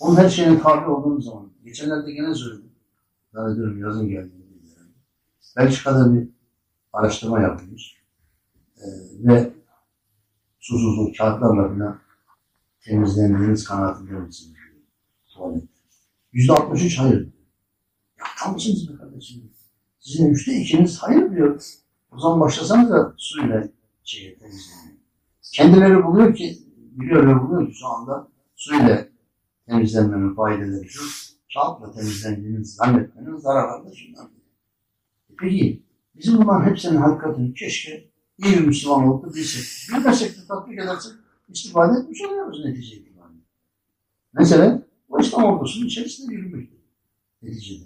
[0.00, 2.72] Onun her şeyine tabi olduğumuz zaman, geçenlerde gene söyledim.
[3.34, 4.46] Ben diyorum yazın geldiğinde.
[5.56, 6.28] Belçika'da bir
[6.92, 7.96] araştırma yapılmış.
[8.76, 8.82] Ee,
[9.18, 9.52] ve
[10.60, 11.98] susuzluk kağıtlarla falan
[12.80, 14.56] temizlendiğiniz kanaatinde misiniz?
[15.26, 15.64] Tuvalet.
[16.32, 17.28] Yüzde altmış üç hayır.
[18.18, 19.50] Yaptar mısınız be kardeşim?
[20.00, 21.62] Sizin üçte ikiniz hayır diyor.
[22.12, 23.68] O zaman başlasanız da suyla
[24.04, 24.96] şeye temizlemeye.
[25.52, 29.08] Kendileri buluyor ki, biliyor ve buluyor ki şu anda suyla
[29.68, 31.02] temizlenmenin faydaları şu.
[31.54, 34.30] Kağıtla temizlendiğini zannetmenin zararları da şundan.
[35.38, 35.82] Peki
[36.14, 39.96] bizim bunların hepsinin hakikatini keşke iyi bir Müslüman olup da bilsek.
[39.98, 41.12] Bilmesek de tatbik edersek
[41.48, 43.40] istifade etmiş oluyoruz netice itibariyle.
[44.32, 46.78] Mesela o İslam ordusunun içerisinde yürümektir
[47.42, 47.84] neticede.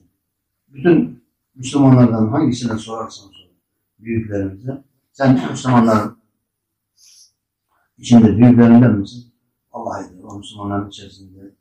[0.69, 1.25] Bütün
[1.55, 3.51] Müslümanlardan hangisine sorarsan sor
[3.99, 6.17] büyüklerimize sen Müslümanların
[7.99, 9.33] içinde büyüklerinden misin?
[9.73, 10.29] Allah ediyor.
[10.33, 11.55] O Müslümanların içerisinde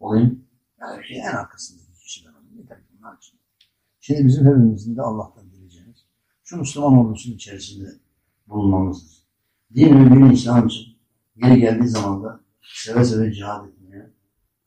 [0.00, 0.44] olayım.
[0.80, 2.58] Yani şey en arkasındaki kişi ben olayım.
[2.58, 3.38] Yeter ki bunlar için.
[4.00, 6.04] Şimdi bizim hepimizin de Allah'tan dileyeceğimiz
[6.44, 7.88] şu Müslüman ordusunun içerisinde
[8.48, 9.24] bulunmamızdır.
[9.74, 10.98] Din ve din İslam için
[11.36, 14.10] yeri geldiği zaman da seve seve cihad etmeye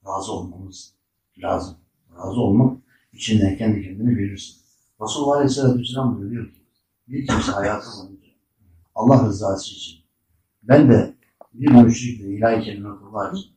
[0.08, 0.94] razı olmamız
[1.38, 1.78] lazım.
[2.16, 2.78] Razı olmak
[3.14, 4.62] içinden kendi kendini verirsin.
[5.02, 6.62] Resulullah Aleyhisselatü Vesselam buyuruyor ki
[7.08, 8.28] bir kimse hayatı boyunca
[8.96, 10.00] Allah rızası için
[10.64, 11.18] ben de
[11.54, 13.57] bir müşrikle ilahi kelimetullah için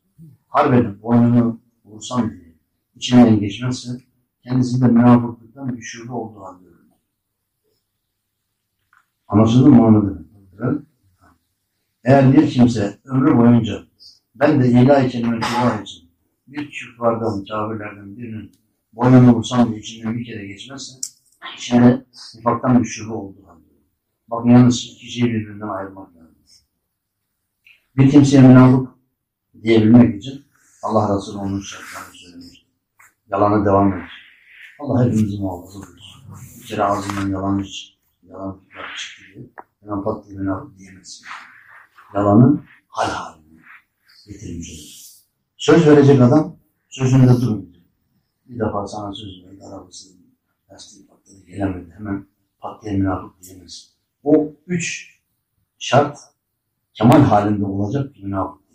[0.50, 2.54] harp edip boynunu vursam diye
[2.94, 3.90] içinden geçmezse
[4.42, 6.80] kendisinde münafıklıktan bir şube olduğu halde ölür.
[9.28, 10.24] Anlaşıldı mı?
[12.04, 13.82] Eğer bir kimse ömrü boyunca
[14.34, 16.10] ben de ilahi kelimetullah için
[16.46, 18.52] bir küffardan, kafirlerden birinin
[18.92, 20.92] boynunu vursam diye içinden bir kere geçmezse
[21.56, 23.60] içinde nifaktan bir şube olduğu halde.
[24.28, 26.66] Bak yalnız iki şeyi birbirinden ayırmak lazım.
[27.96, 28.99] Bir kimseye münafık
[29.62, 30.44] diyebilmek için
[30.82, 32.66] Allah Resulü onun şartlarını söylemiş.
[33.30, 34.08] Yalana devam et.
[34.78, 36.22] Allah hepimizi muhafaza buyursun.
[36.60, 37.64] Bir kere ağzından yalan
[38.28, 38.60] yalan
[38.96, 39.46] çıktı diye
[39.80, 41.26] hemen pat diye münafık diyemezsin.
[42.14, 43.60] Yalanın hal haline
[44.26, 45.00] getirmiş olur.
[45.56, 46.56] Söz verecek adam
[46.88, 47.84] sözünde durmayacak.
[48.46, 50.08] Bir defa sana söz verdi, arabası
[50.70, 51.94] lastiği patladı, gelemedi.
[51.96, 52.26] Hemen
[52.60, 53.94] pat diye münafık diyemez.
[54.24, 55.18] O üç
[55.78, 56.18] şart
[56.94, 58.69] kemal halinde olacak bir münafık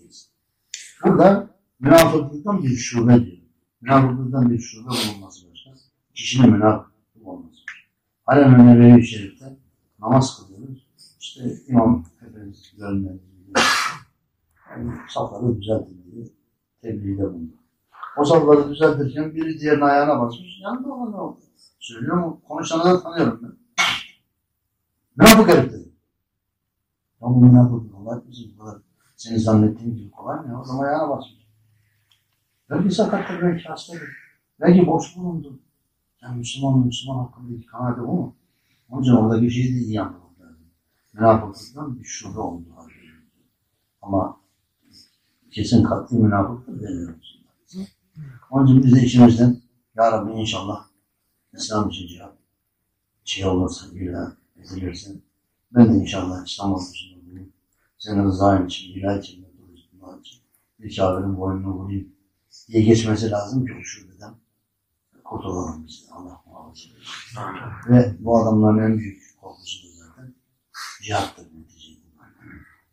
[1.03, 1.19] değiliz.
[1.19, 3.37] Burada münafıklıktan bir şube diyor.
[3.81, 5.71] Münafıklıktan bir şube olmaz başka.
[6.13, 6.91] Kişinin münafık
[7.23, 7.55] olmaz.
[8.25, 9.57] Halen Nebevi Şerif'te
[9.99, 10.87] namaz kılıyoruz.
[11.19, 13.21] İşte imam hepimiz görmeniz
[14.75, 16.25] yani safları düzeltin diye
[16.81, 17.53] tebliğde bulundu.
[18.17, 20.59] O safları düzeltirken biri diğerinin ayağına basmış.
[20.61, 21.39] Yanında olan ne oldu?
[21.79, 22.41] Söylüyor mu?
[22.47, 23.51] Konuşanı da tanıyorum ben.
[25.17, 25.89] Ne yapık herif dedi.
[27.21, 27.95] Ya bu yapık?
[27.95, 28.81] Allah bizim bu kadar
[29.25, 30.61] senin zannettiğin gibi kolay mı?
[30.61, 31.47] O zaman ayağına basmış.
[32.69, 34.09] Belki sakattır, belki hastadır.
[34.61, 35.59] Belki boş bulundu.
[36.21, 38.35] Yani Müslüman Müslüman hakkındaki kanaati o mu?
[38.89, 40.25] Onun için oradaki şeyi de iyi anlamak.
[41.13, 42.65] Münafıklıktan bir şube oldu.
[44.01, 44.37] Ama
[45.51, 47.43] kesin katli münafıktır demiyoruz.
[48.49, 49.61] Onun için biz de içimizden
[49.95, 50.85] Ya Rabbi inşallah
[51.53, 52.33] İslam için cihat
[53.23, 55.11] şey olursa, ilah edilirse
[55.71, 57.14] ben de inşallah İslam ordusunda
[58.05, 59.45] Senin rızan için, ilah için,
[60.01, 60.41] Allah için
[60.79, 62.15] bir kafirin boynunu vurayım
[62.67, 64.35] diye geçmesi lazım ki o şubeden
[65.23, 66.13] kurtulalım biz de.
[66.13, 66.89] Allah muhafaza.
[67.89, 70.35] Ve bu adamların en büyük korkusu da zaten
[71.03, 71.99] cihattır neticede.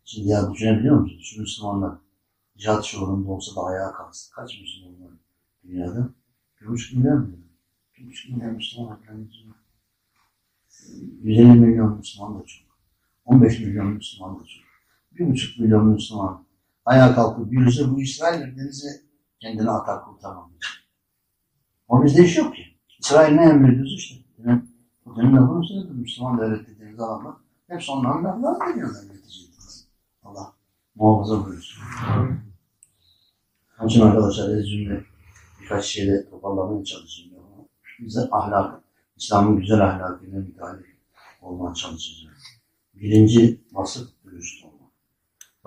[0.05, 1.19] Şimdi ya düşünebiliyor musun?
[1.23, 1.97] Şu Müslümanlar
[2.57, 4.31] cihat şuurunda olsa da ayağa kalksın.
[4.35, 5.17] Kaç Müslüman var
[5.63, 6.09] dünyada?
[6.61, 7.37] Bir buçuk milyar mı?
[7.97, 8.99] Bir buçuk milyar Müslüman var.
[9.07, 9.27] Yani
[11.21, 12.67] 150 milyon Müslüman da çok.
[13.25, 14.62] 15 milyon Müslüman da çok.
[15.15, 16.45] Bir buçuk milyon Müslüman
[16.85, 19.01] ayağa kalkıp yürüse bu İsrail denize
[19.39, 20.51] kendini atar kurtarmam.
[21.87, 22.61] O bizde iş yok ki.
[22.99, 24.15] İsrail ne emrediyorsa işte.
[24.45, 24.61] Yani,
[25.05, 25.95] o dönem lafını söyledim.
[25.95, 27.35] Müslüman devlet dediğiniz adamlar
[27.67, 29.53] hep onların laflarını veriyorlar neticede.
[30.23, 30.53] Allah
[30.95, 31.83] muhafaza buyursun.
[33.79, 35.03] Onun için arkadaşlar ez cümle
[35.61, 37.33] birkaç şeyle toparlamaya çalışayım.
[37.99, 38.83] Bize ahlak,
[39.17, 40.85] İslam'ın güzel ahlakıyla müdahale
[41.41, 42.43] olmaya çalışacağız.
[42.93, 44.72] Birinci vasıf dürüst olmak.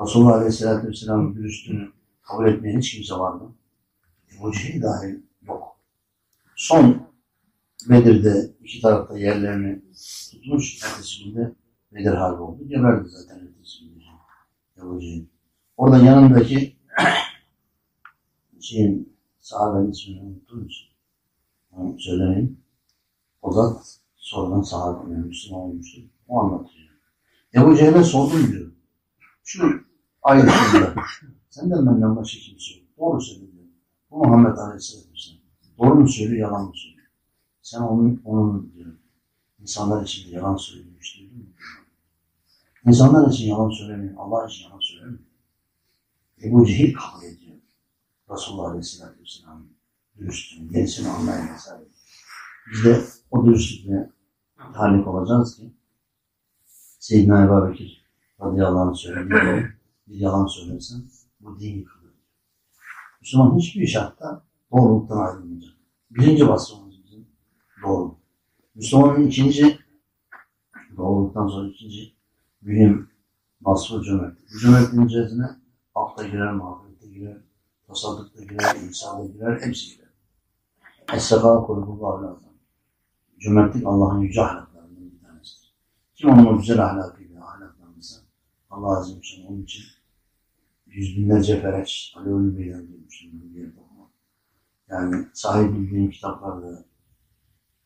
[0.01, 1.93] Resulullah Aleyhisselatü Vesselam'ın dürüstlüğünü
[2.23, 3.55] kabul etmeyen hiç kimse var mı?
[4.41, 5.81] Bu şey dahil yok.
[6.57, 7.07] Son
[7.91, 9.83] Bedir'de iki tarafta yerlerini
[10.33, 10.83] tutmuş.
[10.85, 11.53] Ertesi günde
[11.93, 12.69] Bedir harbi oldu.
[12.69, 14.05] Geberdi zaten ertesi günde.
[14.79, 15.25] Ebu Cehil.
[15.77, 16.77] Orada yanındaki
[18.61, 20.87] şeyin sahabenin ismini unuttuğum için
[21.73, 22.61] onu söylemeyeyim.
[23.43, 23.83] O da
[24.17, 26.01] sonradan sahabe, yani Müslüman olmuştu.
[26.29, 26.89] O anlatıyor.
[27.55, 28.73] Ebu Cehil'e sordum diyor.
[29.49, 29.81] Şu
[30.23, 30.95] ayetlerde
[31.51, 32.85] senden benden başka kimse yok.
[32.99, 33.53] Doğru söylüyor.
[34.11, 35.41] Bu Muhammed Aleyhisselatü Vesselam.
[35.79, 37.07] Doğru mu söylüyor, yalan mı söylüyor?
[37.63, 38.93] Sen onun, onun diyor,
[39.59, 41.45] insanlar için yalan söylüyormuş duydun mu?
[42.87, 45.25] İnsanlar için yalan söylemiyor, Allah için yalan söylemiyor.
[46.43, 47.57] Ebu Cehil kabul ediyor.
[48.31, 49.71] Resulullah Aleyhisselatü Vesselam'ın
[50.19, 51.85] dürüstlüğünü, gerisini anlayan vesaire.
[52.73, 54.11] Biz de o dürüstlükle
[54.75, 55.73] talip olacağız ki
[56.99, 58.06] Seyyidina Ebu Bekir
[58.41, 59.67] radıyallahu anh söylediği
[60.09, 61.03] bir yalan söylersen
[61.41, 62.15] bu din yıkılır.
[63.21, 65.75] Müslüman hiçbir şartta doğruluktan ayrılmayacak.
[66.11, 67.27] Birinci vasfımız bizim
[67.83, 68.19] doğruluk.
[68.75, 69.79] Müslümanın ikinci
[70.97, 72.13] doğruluktan sonra ikinci
[72.63, 73.09] mühim
[73.63, 74.39] vasfı cömert.
[74.55, 75.47] Bu cömertliğin içerisine
[75.95, 77.39] akla girer, muhabbette girer,
[77.87, 80.09] tasaddukta girer, insanda girer, hepsi girer.
[81.13, 82.49] Es-sefa kulubullah lazım.
[83.39, 85.75] Cömertlik Allah'ın yüce ahlaklarından bir tanesidir.
[86.15, 87.16] Kim onun o güzel ahlaklanırsa
[88.77, 89.85] Allah ve Celle onun için
[90.87, 94.11] yüz binlerce fereç, alevli bir yer duymuştum bir yerde okumak.
[94.89, 96.85] Yani sahip bildiğim kitaplarda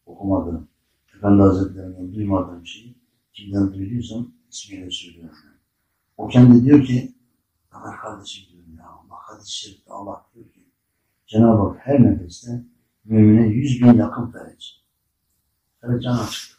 [0.07, 0.69] okumadığım,
[1.17, 2.95] Efendi Hazretlerinden duymadığım şeyi
[3.33, 5.39] kimden duyduysam ismiyle söylüyorum.
[6.17, 7.15] O kendi diyor ki,
[7.73, 10.67] Ömer kardeşim diyorum ya Allah şerifte Allah diyor ki
[11.27, 12.65] Cenab-ı Hak her nefeste
[13.05, 14.85] mümine yüz bin yakın fereç.
[15.81, 16.57] Fereç can açıktı.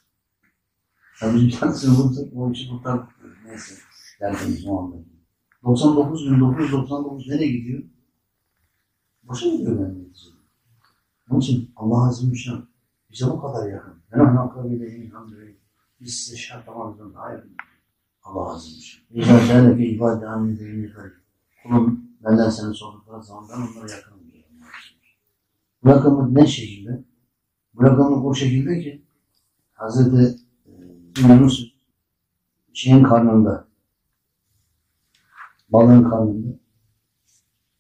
[1.19, 3.09] Tabii bir tanesini bulursak o işi kurtardık.
[3.45, 3.90] Neyse.
[4.22, 4.95] Derdimiz anda.
[5.63, 7.84] 99.999 nereye gidiyor?
[9.24, 10.36] Boşa gidiyor benim neticede.
[11.30, 12.57] Onun için Allah ve Celle
[13.11, 13.93] bize bu kadar yakın.
[14.11, 15.53] Ben ona akrabiyle ilhamdülillah.
[16.01, 17.55] Biz size şartlamamızdan daha yakın.
[18.24, 19.22] Allah ve Celle.
[19.22, 20.91] İzâ zâleke ibâde hamle deyini
[21.63, 24.43] Kulum benden seni sordukları zaman ben onlara yakınım diyor.
[25.84, 27.03] Bu yakınlık ne şekilde?
[27.74, 29.05] Bu yakınlık o şekilde ki
[29.74, 30.72] Hazreti e,
[31.22, 31.74] Yunus
[32.74, 33.70] şeyin karnında
[35.72, 36.57] balığın karnında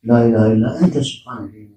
[0.05, 1.71] La ilahe illa ente subhaneke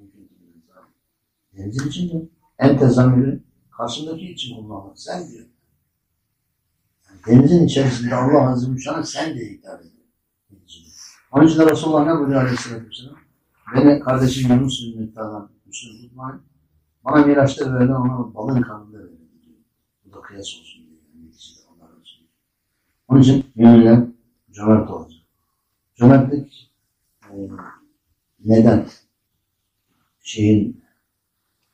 [1.56, 3.42] Denizin içinde ente zamiri
[3.76, 4.96] karşındaki için kullanılır.
[4.96, 5.46] Sen diyor.
[7.26, 9.94] Denizin içerisinde Allah Azze ve sen diye hitap ediyor.
[11.32, 13.16] Onun için de Resulullah ne buyuruyor Aleyhisselatü Vesselam?
[13.74, 16.42] Beni kardeşim Yunus ümmetlerden Müslüman tutmayın.
[17.04, 19.58] Bana miraçta verilen ona karnında verildi diyor.
[20.04, 21.00] Bu da kıyas olsun diyor.
[21.14, 21.30] Yani
[21.68, 22.28] Allah Resulü.
[23.08, 24.06] Onun için müminler
[24.52, 25.13] cömert olacak.
[25.94, 26.72] Cömertlik
[27.30, 27.36] e,
[28.44, 28.88] neden?
[30.20, 30.84] Şeyin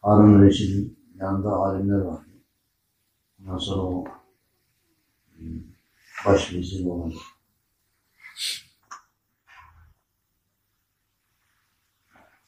[0.03, 2.31] Harun Reşid'in yanında alimler vardı.
[3.41, 4.05] Ondan sonra o
[5.39, 5.43] e,
[6.27, 7.13] baş vezir olan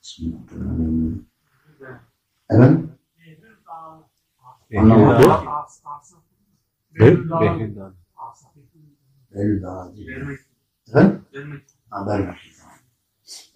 [0.03, 1.27] Bismillahirrahmanirrahim.
[2.51, 2.99] Efendim?
[4.79, 5.31] Anlamadım.
[6.91, 7.95] Behlül Dağı.
[9.35, 10.39] Behlül Dağı değil.
[10.93, 11.63] Efendim?
[11.91, 12.53] Ha, Berber.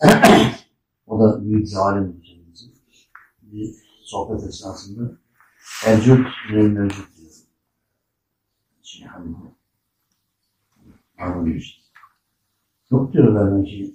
[0.00, 0.52] Tamam.
[1.06, 2.66] o da büyük bir alim kendisi.
[3.42, 3.74] Bir
[4.04, 5.18] sohbet esnasında
[5.86, 7.32] Ercüt Neyl Mevcut diyor.
[8.82, 9.36] Şey hani
[11.18, 11.80] anlamış.
[12.90, 13.94] Yok diyor ben ki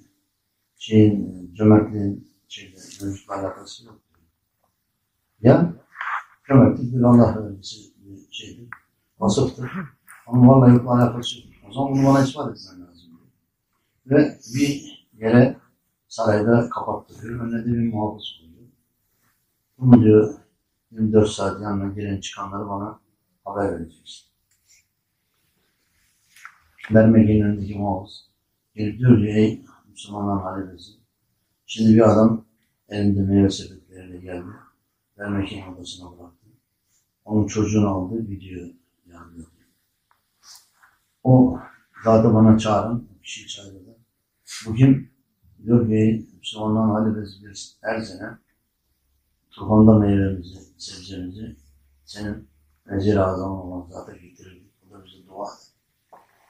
[0.77, 4.27] şeyin cömertliğin şeyle mevcutla alakası yok diyor.
[5.41, 5.73] Ya
[6.47, 8.69] cömertlik bir Allah vergisi bir şeydir.
[9.19, 9.71] Vasıftır.
[10.27, 11.47] Ama vallahi yokla alakası yok.
[11.69, 12.90] O zaman bunu bana ispat etmen lazım.
[14.11, 15.57] Ve bir yere
[16.07, 17.39] sarayda kapattırıyor.
[17.39, 18.69] Önüne de bir muhafız koyuyor.
[19.77, 20.33] Bunu diyor
[20.91, 22.99] 24 saat yanına giren çıkanları bana
[23.45, 24.31] haber vereceksin.
[26.89, 28.29] Mermek'in önündeki muhafız
[28.75, 30.91] gelip diyor ki ey Müslümanlar halifesi
[31.65, 32.45] şimdi bir adam
[32.89, 34.47] elinde meyve sepetleriyle geldi.
[35.17, 36.47] Mermek'in odasına bıraktı.
[37.25, 38.69] Onun çocuğunu aldı gidiyor
[39.05, 39.43] yani.
[41.23, 41.59] O
[42.03, 43.09] zaten bana çağırın.
[43.23, 43.80] Bir şey çağırdı.
[44.67, 45.11] Bugün
[45.65, 48.29] ki Müslümanların halifesi biz her sene
[49.51, 51.55] Turfanda meyvemizi, sebzemizi
[52.05, 52.47] senin
[52.87, 54.71] vezir azam olan zaten getirirdik.
[54.87, 55.71] O da bize dua eder.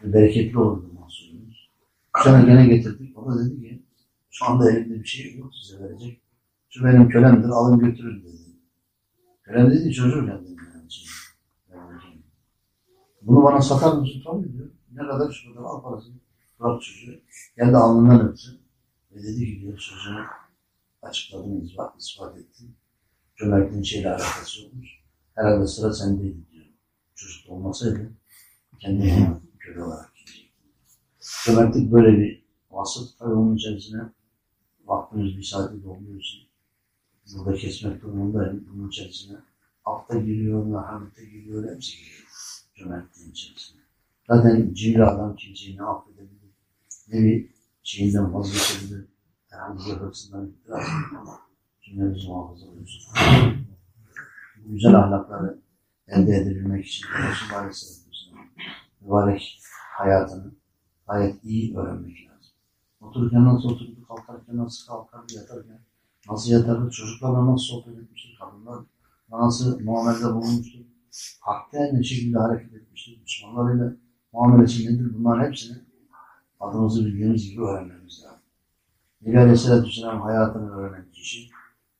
[0.03, 1.69] Ve bereketli olurdu mahsulümüz.
[2.17, 3.17] Bu sene gene getirdik.
[3.17, 3.83] O da dedi ki
[4.29, 6.21] şu anda elimde bir şey yok size verecek.
[6.69, 8.37] Şu benim kölemdir alın götürün dedi.
[9.43, 9.83] Kölem dedi
[10.67, 11.05] yani şey,
[11.73, 12.23] yani.
[13.21, 14.21] Bunu bana satar mısın?
[14.25, 14.69] Tabii diyor.
[14.91, 16.20] Ne kadar şu kadar al parasını.
[16.61, 17.19] Bırak çocuğu.
[17.57, 18.59] Geldi alnından öptü.
[19.11, 20.25] Ve dedi ki diyor sözünü
[21.01, 22.75] açıkladım, ispat, ispat ettim.
[23.35, 24.87] Cömertliğin şeyle alakası yokmuş.
[25.35, 26.65] Herhalde sıra sendeydi diyor.
[27.15, 28.11] Çocuk olmasaydı
[28.79, 30.67] kendine köle olarak gidecekti.
[31.45, 33.19] Cömertlik böyle bir vasıf.
[33.19, 34.01] Tabii onun içerisine
[34.85, 36.39] vaktimiz bir saati dolduğu için
[37.33, 38.67] burada kesmek durumundayım.
[38.73, 39.37] Bunun içerisine
[39.85, 42.27] akta giriyor, merhamete giriyor, hepsi giriyor.
[42.75, 43.81] Cömertliğin içerisine.
[44.27, 46.10] Zaten cimri adam kimseyi ne affedebilir,
[47.11, 47.49] ne bir
[47.83, 49.05] şeyinden vazgeçebilir,
[49.49, 50.87] herhangi bir hırsından itiraz
[51.19, 51.39] ama
[51.81, 53.09] cümlemizi muhafaza ediyoruz.
[54.57, 55.61] Bu güzel ahlakları
[56.07, 58.45] elde edebilmek için Resulullah Aleyhisselatü Vesselam
[59.01, 59.61] mübarek
[59.97, 60.51] hayatını
[61.07, 62.51] gayet iyi öğrenmek lazım.
[63.01, 65.79] Otururken nasıl oturdu, kalkarken nasıl kalkardı, yatarken
[66.29, 68.85] nasıl yatardı, çocuklarla nasıl sohbet etmiştir, kadınlar
[69.31, 70.79] nasıl muamelede bulunmuştur,
[71.39, 73.93] hakta ne şekilde hareket etmiştir, Müslümanlarıyla
[74.33, 75.90] muamelesi nedir bunların hepsini
[76.61, 78.39] adımızı bildiğimiz gibi öğrenmemiz lazım.
[79.21, 81.49] Nebi Aleyhisselatü Vesselam hayatını öğrenen kişi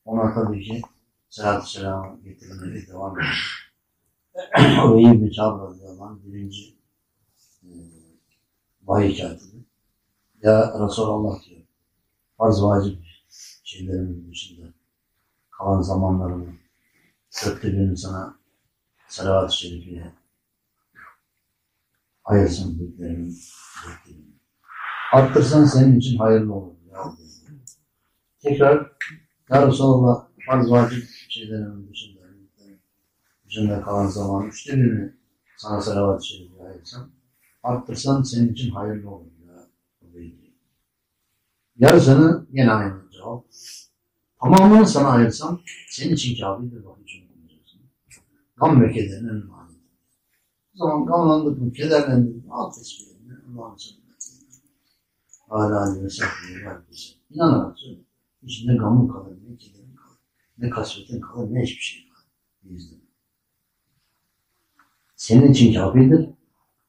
[0.05, 0.81] ona tabii ki
[1.29, 3.71] Selatü Selam'ı getirmeye devam ediyor.
[4.99, 6.75] iyi bir çabra olan birinci
[7.63, 7.69] e,
[8.83, 9.63] vahiy katibi.
[10.41, 11.61] Ya Resulallah diyor.
[12.37, 12.99] Farz vacip
[13.63, 14.67] şeylerimin dışında
[15.49, 16.53] kalan zamanlarımı
[17.45, 18.35] dörtte birini sana
[19.07, 20.13] salavat-ı şerifiye
[22.23, 23.37] ayırsın büyüklerimin
[23.87, 24.30] bekleyin.
[25.11, 26.73] Arttırsan senin için hayırlı olur.
[26.91, 27.13] Ya.
[28.39, 28.91] Tekrar
[29.49, 32.21] Ya Resulallah farz vacip şeylerin dışında
[33.45, 35.13] dışında kalan zaman üçte birini
[35.57, 37.09] sana salavat-ı şerifiye ayırsam
[37.63, 39.25] arttırsan senin için hayırlı olur.
[39.47, 39.67] Ya.
[41.77, 43.45] Yarısını yine aynı cevap.
[44.41, 46.85] Tamamını sana ayırsam senin için kafidir.
[46.85, 47.81] Bak için olmayacaksın.
[48.55, 49.71] Gam ve kederin en mani.
[50.75, 54.00] O zaman gamlandık mı, kederlendik mi, al tesbihini, Allah'ın.
[55.51, 57.13] Hala ve sahbihi herkese.
[57.29, 57.99] İnanarak söyle.
[58.43, 60.17] Hiç ne gamın kalır, ne kederin kalır,
[60.57, 62.25] ne kasvetin kalır, ne hiçbir şey kalır.
[62.63, 62.95] Bizde.
[65.15, 66.29] Senin için kafidir.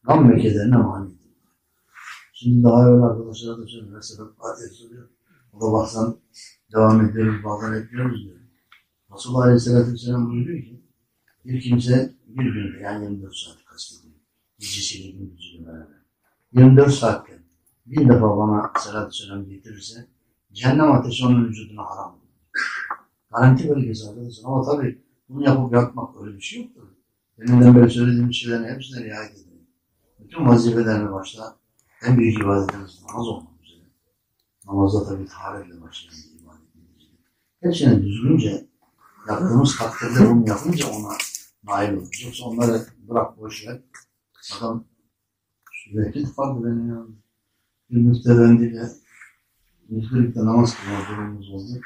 [0.02, 1.18] Gam ve kederine manidir.
[2.32, 3.94] Şimdi daha evvel arkadaşlara da söylüyorum.
[3.94, 5.08] Mesela Fatih soruyor.
[5.52, 6.18] O da baksan
[6.72, 8.36] devam ediyoruz, bazen etmiyoruz diyor.
[9.14, 10.82] Resulullah Aleyhisselatü Vesselam buyuruyor ki
[11.44, 14.14] bir kimse bir günde yani 24 saat kastediyor.
[14.58, 16.02] Gecesiyle gündüzüyle beraber.
[16.52, 17.41] 24 saatte
[17.86, 20.08] bir defa bana salatü selam getirirse
[20.52, 22.22] cehennem ateşi onun vücuduna haram olur.
[23.30, 24.44] Garanti belgesi arkadaşlar.
[24.48, 26.88] Ama tabii bunu yapıp yapmak öyle bir şey yoktur.
[27.38, 29.68] Deminden beri söylediğim şeylerin hepsine riayet edin.
[30.18, 31.56] Bütün vazifelerine başla.
[32.06, 33.84] En büyük ibadetimiz namaz olmak üzere.
[34.66, 36.60] Namazda tabii taharetle başlayan bir ibadet.
[37.60, 38.66] Hepsini düzgünce
[39.28, 41.12] yaptığımız takdirde bunu yapınca ona
[41.64, 42.22] nail oluruz.
[42.24, 43.80] Yoksa onları bırak boş ver.
[44.58, 44.84] Adam
[45.94, 47.06] belki farklı benim ya.
[47.92, 48.88] Bir müftefendiyle
[49.88, 51.80] müftülükte namaz kılma durumumuz oldu.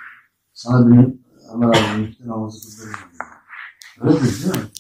[0.53, 1.15] Sana bir
[1.55, 3.09] Ömer abi müftü namazı kıldırmıyor.
[4.01, 4.71] Öyle değil değil mi?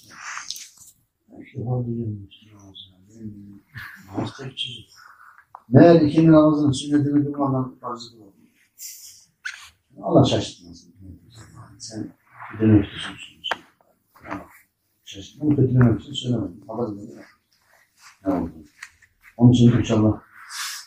[1.39, 2.81] İlk defa duyuyorum müftü namazı.
[3.09, 3.63] Benim bildiğim
[4.09, 4.91] namaz tek çocuk.
[5.69, 8.33] Meğer ikindi namazının sünnetini kılmadan farzı kılalım.
[10.03, 10.95] Allah şaşırtmasın.
[11.79, 12.13] Sen
[12.55, 13.15] bir de müftüsün.
[14.25, 14.43] Yani,
[15.05, 16.65] şaşırtma kötülemek için söylemedim.
[16.69, 17.19] Allah bilir.
[18.27, 18.53] Ne oldu?
[19.37, 20.26] Onun için inşallah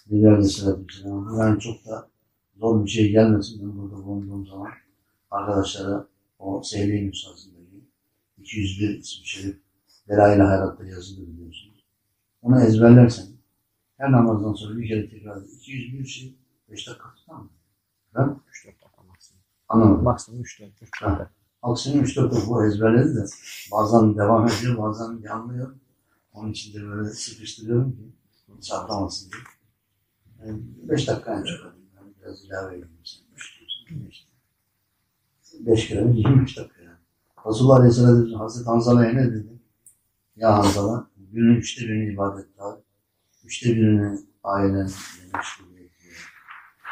[0.10, 2.10] Nebi Aleyhisselatü Vesselam yani çok da
[2.57, 3.62] zor bir şey gelmesin.
[3.62, 4.72] Ben burada bulunduğum zaman
[5.32, 6.07] arkadaşlara
[6.39, 7.84] o Sehli Nüshası'ndaki
[8.38, 9.57] 201 ismi şerif
[10.07, 11.86] Delail-i Hayrat'ta yazılı biliyorsunuz.
[12.41, 13.26] Onu ezberlersen
[13.97, 15.49] her namazdan sonra bir kere tekrar et.
[15.53, 16.36] 201 şey
[16.70, 17.49] 5 dakika tutar mı?
[18.16, 19.41] Ben 3 4 dakika maksimum.
[19.70, 20.03] anlamadım.
[20.03, 21.20] Maksimum 3 4 3 Ha.
[21.20, 21.30] 4
[21.62, 23.26] Aksine 3 4 bu ezberledi de
[23.72, 25.76] bazen devam ediyor bazen yanlıyor.
[26.34, 28.12] Onun için de böyle sıkıştırıyorum ki
[28.57, 29.59] hiç atlamasın diye.
[30.44, 31.86] 5 dakika en çok alayım.
[31.96, 33.22] Yani biraz ilave edeyim sen.
[33.36, 33.60] 3
[33.90, 34.30] diyorsun.
[35.60, 36.98] 5 kere mi 23 dakika yani.
[37.48, 39.60] Resulullah Aleyhisselatü Vesselam Hazreti Hanzala'ya ne dedi?
[40.36, 42.80] Ya Hanzala günün üçte birini ibadet var.
[43.44, 44.90] Üçte birini ailen
[45.34, 46.06] meşguliyeti,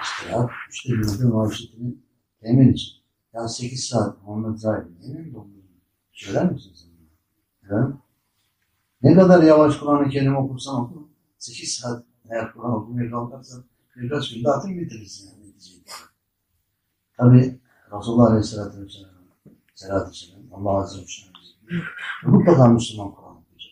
[0.03, 0.49] istirahat.
[0.69, 1.95] Üçte birini de maaşetini
[2.41, 2.91] temin için.
[3.33, 5.81] Ya 8 saat Muhammed Zahid neyle mi doldurdun?
[6.11, 6.89] Söyler misin sen?
[7.69, 7.95] Evet.
[9.01, 11.09] Ne kadar yavaş Kur'an-ı Kerim okursan oku.
[11.37, 13.63] 8 saat eğer Kur'an okumaya kalkarsan
[13.95, 15.47] birkaç günde atın bitiririz yani.
[15.47, 15.89] neticede.
[17.17, 17.59] Tabi
[17.91, 19.11] Resulullah Aleyhisselatü Vesselam
[19.75, 21.37] Selatü Vesselam Allah Azze ve Celle
[22.23, 23.71] mutlaka Müslüman Kur'an okuyacak.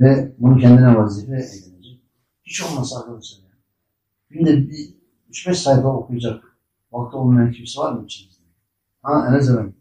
[0.00, 2.02] Ve bunu kendine vazife edinecek.
[2.42, 3.50] Hiç olmazsa arkadaşlar ya.
[4.30, 4.94] Günde bir
[5.30, 6.58] 3-5 sayfa okuyacak
[6.92, 8.44] vakti olmayan kimse var mı içinizde?
[9.02, 9.74] Ha Enes Efendi.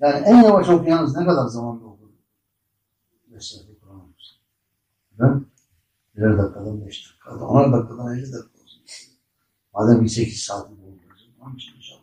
[0.00, 2.08] Yani en yavaş okuyanız ne kadar zamanda okur?
[3.26, 4.38] 5 sayfa Kur'an okursun.
[5.18, 5.46] Ben
[6.16, 8.82] birer dakikadan 5 dakikadan, 10 dakikadan 50 dakika olsun.
[9.74, 11.32] Madem bir 8 saatini dolduracağım.
[11.40, 12.02] Onun için inşallah.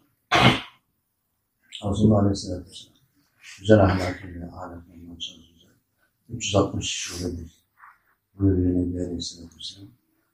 [1.91, 2.93] Resulullah Aleyhisselatü Vesselam.
[3.59, 5.75] Güzel ahlakıyla, ahlakıyla güzel.
[6.29, 7.63] 360 şubedir.
[8.35, 9.89] Buyuruyor Nebi Aleyhisselatü Vesselam.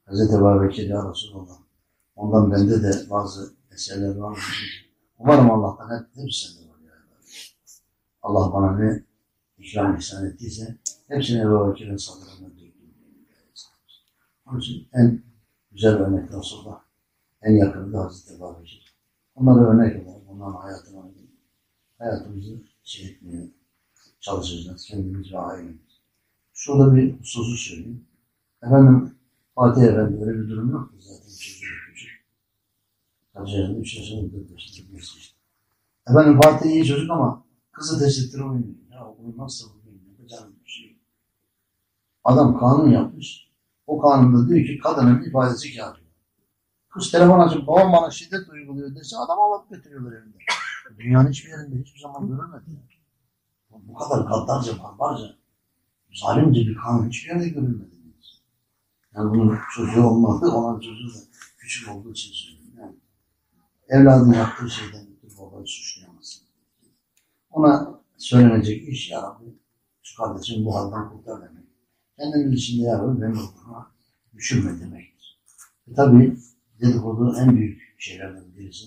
[0.06, 1.58] Hazreti Ebu Bekir ya Resulullah.
[2.16, 4.40] Ondan bende de bazı eserler var.
[5.20, 6.94] Umarım Allah'tan hep hepsi sende var ya.
[8.22, 9.04] Allah bana ne
[9.58, 10.78] ikram ihsan ettiyse
[11.08, 12.59] hepsini Ebu Bekir'in sadrına.
[14.50, 15.24] Onun için en
[15.72, 16.82] güzel örnek Resulullah.
[17.42, 18.96] En yakını da Hazreti Ebu Bekir.
[19.36, 21.04] Onlara örnek olarak onların hayatına
[21.98, 23.50] hayatımızı şey etmeye
[24.20, 24.86] çalışacağız.
[24.86, 26.02] Kendimiz ve ailemiz.
[26.54, 28.06] Şurada bir hususu söyleyeyim.
[28.64, 29.16] Efendim
[29.56, 30.94] Fatih Efendi öyle bir durum yok.
[31.00, 32.26] Zaten çocuğu küçük.
[33.34, 33.80] Kaç yaşında?
[33.80, 35.40] Üç yaşında, dört yaşında, beş yaşında.
[36.08, 38.76] Efendim Fatih iyi çocuk ama kızı teşekkür oynuyor.
[38.92, 40.98] Ya bunu nasıl bugün yapacağım bir şey.
[42.24, 43.49] Adam kanun yapmış.
[43.90, 45.98] O kanunda diyor ki kadının ifadesi kârı.
[46.90, 50.38] Kız telefon açıp babam bana şiddet uyguluyor dese adam alıp götürüyorlar evinde.
[50.98, 52.66] Dünyanın hiçbir yerinde hiçbir zaman görülmedi.
[53.70, 55.36] Bu kadar gaddarca, barbarca,
[56.14, 57.96] zalimce bir kanun hiçbir yerde görülmedi.
[59.16, 61.20] Yani bunun çocuğu olmadı, olan çocuğu da
[61.58, 62.74] küçük olduğu için söylüyorum.
[62.80, 62.96] Yani
[63.88, 66.48] evladın yaptığı şeyden bir babayı suçlayamazsın.
[67.50, 69.46] Ona söylenecek iş ya Rabbi,
[70.04, 71.69] şu kardeşim bu halden kurtar demek.
[72.20, 73.92] Kendimiz içinde ya Rabbi benim olduğuma
[74.36, 75.40] düşünme demektir.
[75.92, 76.38] E tabi
[76.82, 78.86] dedikodu en büyük şeylerden birisi.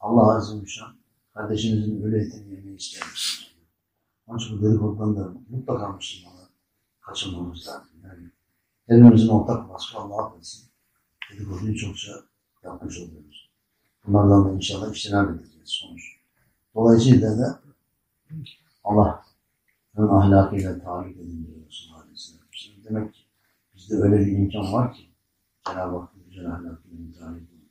[0.00, 0.96] Allah Azze ve Şan
[1.34, 3.54] kardeşinizin ölü etini yemeyi ister misiniz?
[4.26, 6.48] Onun için bu dedikodudan da mutlaka Müslümanlar
[7.00, 7.90] kaçınmamız lazım.
[8.04, 8.30] Yani
[8.86, 10.70] hepimizin ortak vasfı Allah affetsin.
[11.32, 12.12] Dedikoduyu çokça
[12.64, 13.50] yapmış oluyoruz.
[14.06, 16.02] Bunlardan da inşallah iştinab edeceğiz sonuç.
[16.74, 17.60] Dolayısıyla da
[18.84, 21.93] Allah'ın ahlakıyla tabi edin diyor Resulullah Aleyhisselatü Vesselam.
[22.84, 23.20] Demek ki
[23.74, 25.10] bizde öyle bir imkan var ki
[25.66, 26.50] Cenab-ı Hakk'ın güzel
[27.18, 27.68] tabi edin.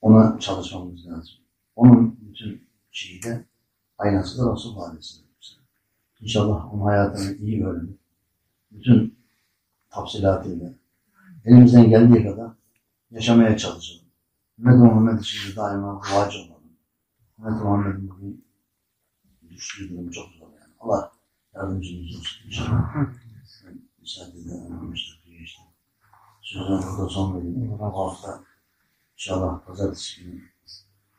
[0.00, 1.34] Ona çalışmamız lazım.
[1.76, 3.44] Onun bütün şeyi de
[3.98, 5.64] aynası da Resulullah Aleyhisselatü Vesselam.
[6.20, 7.98] İnşallah onun hayatını iyi öğrenip
[8.70, 9.18] bütün
[9.90, 10.72] tafsilatıyla
[11.44, 12.50] elimizden geldiği kadar
[13.10, 14.02] yaşamaya çalışalım.
[14.58, 16.72] Ümmet Muhammed için de daima duacı olalım.
[17.38, 18.44] Ümmet Muhammed'in bugün
[19.50, 20.72] düştüğü durum çok zor yani.
[20.80, 21.12] Allah
[21.54, 22.94] yardımcımız olsun inşallah.
[23.66, 25.62] Ben müsaade eden 15 dakika geçti.
[26.72, 27.78] Burada son vereyim.
[27.78, 28.44] Bu hafta
[29.14, 30.42] inşallah pazartesi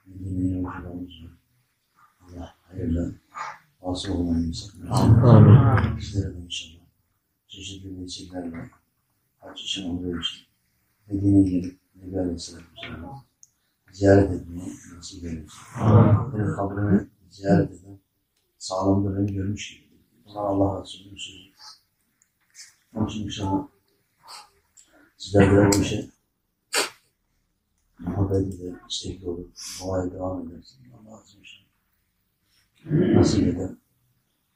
[0.06, 1.32] günü yolculuğumuz var.
[2.22, 3.16] Allah hayırlı
[3.82, 4.51] vasıl olmayı
[4.91, 5.97] Amin.
[5.97, 6.84] Bizlere de inşallah
[7.47, 8.70] çeşitli vesilelerle
[9.39, 10.47] hac için olduğu için
[11.08, 13.24] Medine'ye gelip Nebi Aleyhisselatü Vesselam'ı
[13.91, 15.49] ziyaret etmeyi nasip eylesin.
[16.34, 17.99] Benim kabrini ziyaret eden
[18.58, 19.89] sağlamda beni görmüş gibi.
[20.26, 21.43] Bunlar Allah Resulü'nün sözü.
[22.95, 23.68] Onun için inşallah
[25.24, 26.09] Sizler de bu işe
[27.99, 29.51] muhabbet ile istekli olup
[29.82, 30.78] duaya devam edersin.
[30.91, 31.67] Allah azim inşallah.
[33.15, 33.69] Nasip eder.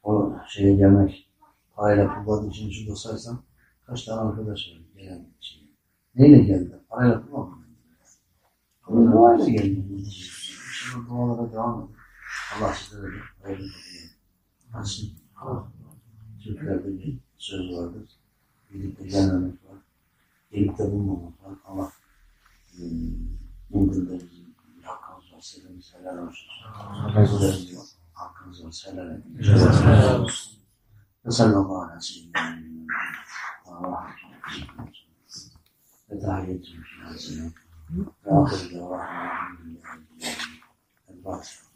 [0.04, 1.30] O şeye gelmek,
[1.76, 3.44] parayla pulla için şurada saysam
[3.86, 5.70] kaç tane arkadaş var gelen şey.
[6.16, 6.80] Neyle geldi?
[6.90, 7.66] Parayla pulla mı?
[8.84, 9.86] Ama duayla geldi.
[9.98, 11.96] İnşallah dualara devam edin.
[12.56, 13.68] Allah sizlere de hayırlı
[14.72, 15.10] kapıları açsın.
[16.44, 18.10] Türklerde bir söz vardır.
[18.74, 19.87] Birlikte gelmemek var.
[20.52, 21.58] Birlikte bulunmamak var.
[21.66, 21.92] Allah
[24.10, 25.42] de bizim bir hakkımız var.
[25.42, 26.48] Sevimiz helal olsun.
[27.18, 27.78] Bir
[28.14, 28.84] hakkımız var.
[28.86, 29.38] Helal edin.
[29.38, 30.58] Helal olsun.
[31.26, 32.88] Ve sallallahu aleyhi ve sellem.
[33.66, 34.08] Allah
[36.10, 37.52] ve tahiyyetüm fiyansına.
[38.26, 38.98] Ve ahir de ve
[41.10, 41.68] El-Fatiha.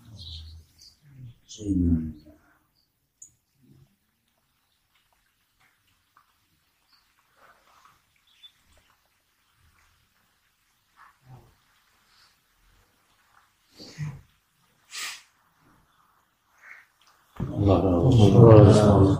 [1.45, 1.99] Seyyidina
[17.57, 18.35] Allah razı olsun.
[18.35, 19.19] Allah razı olsun.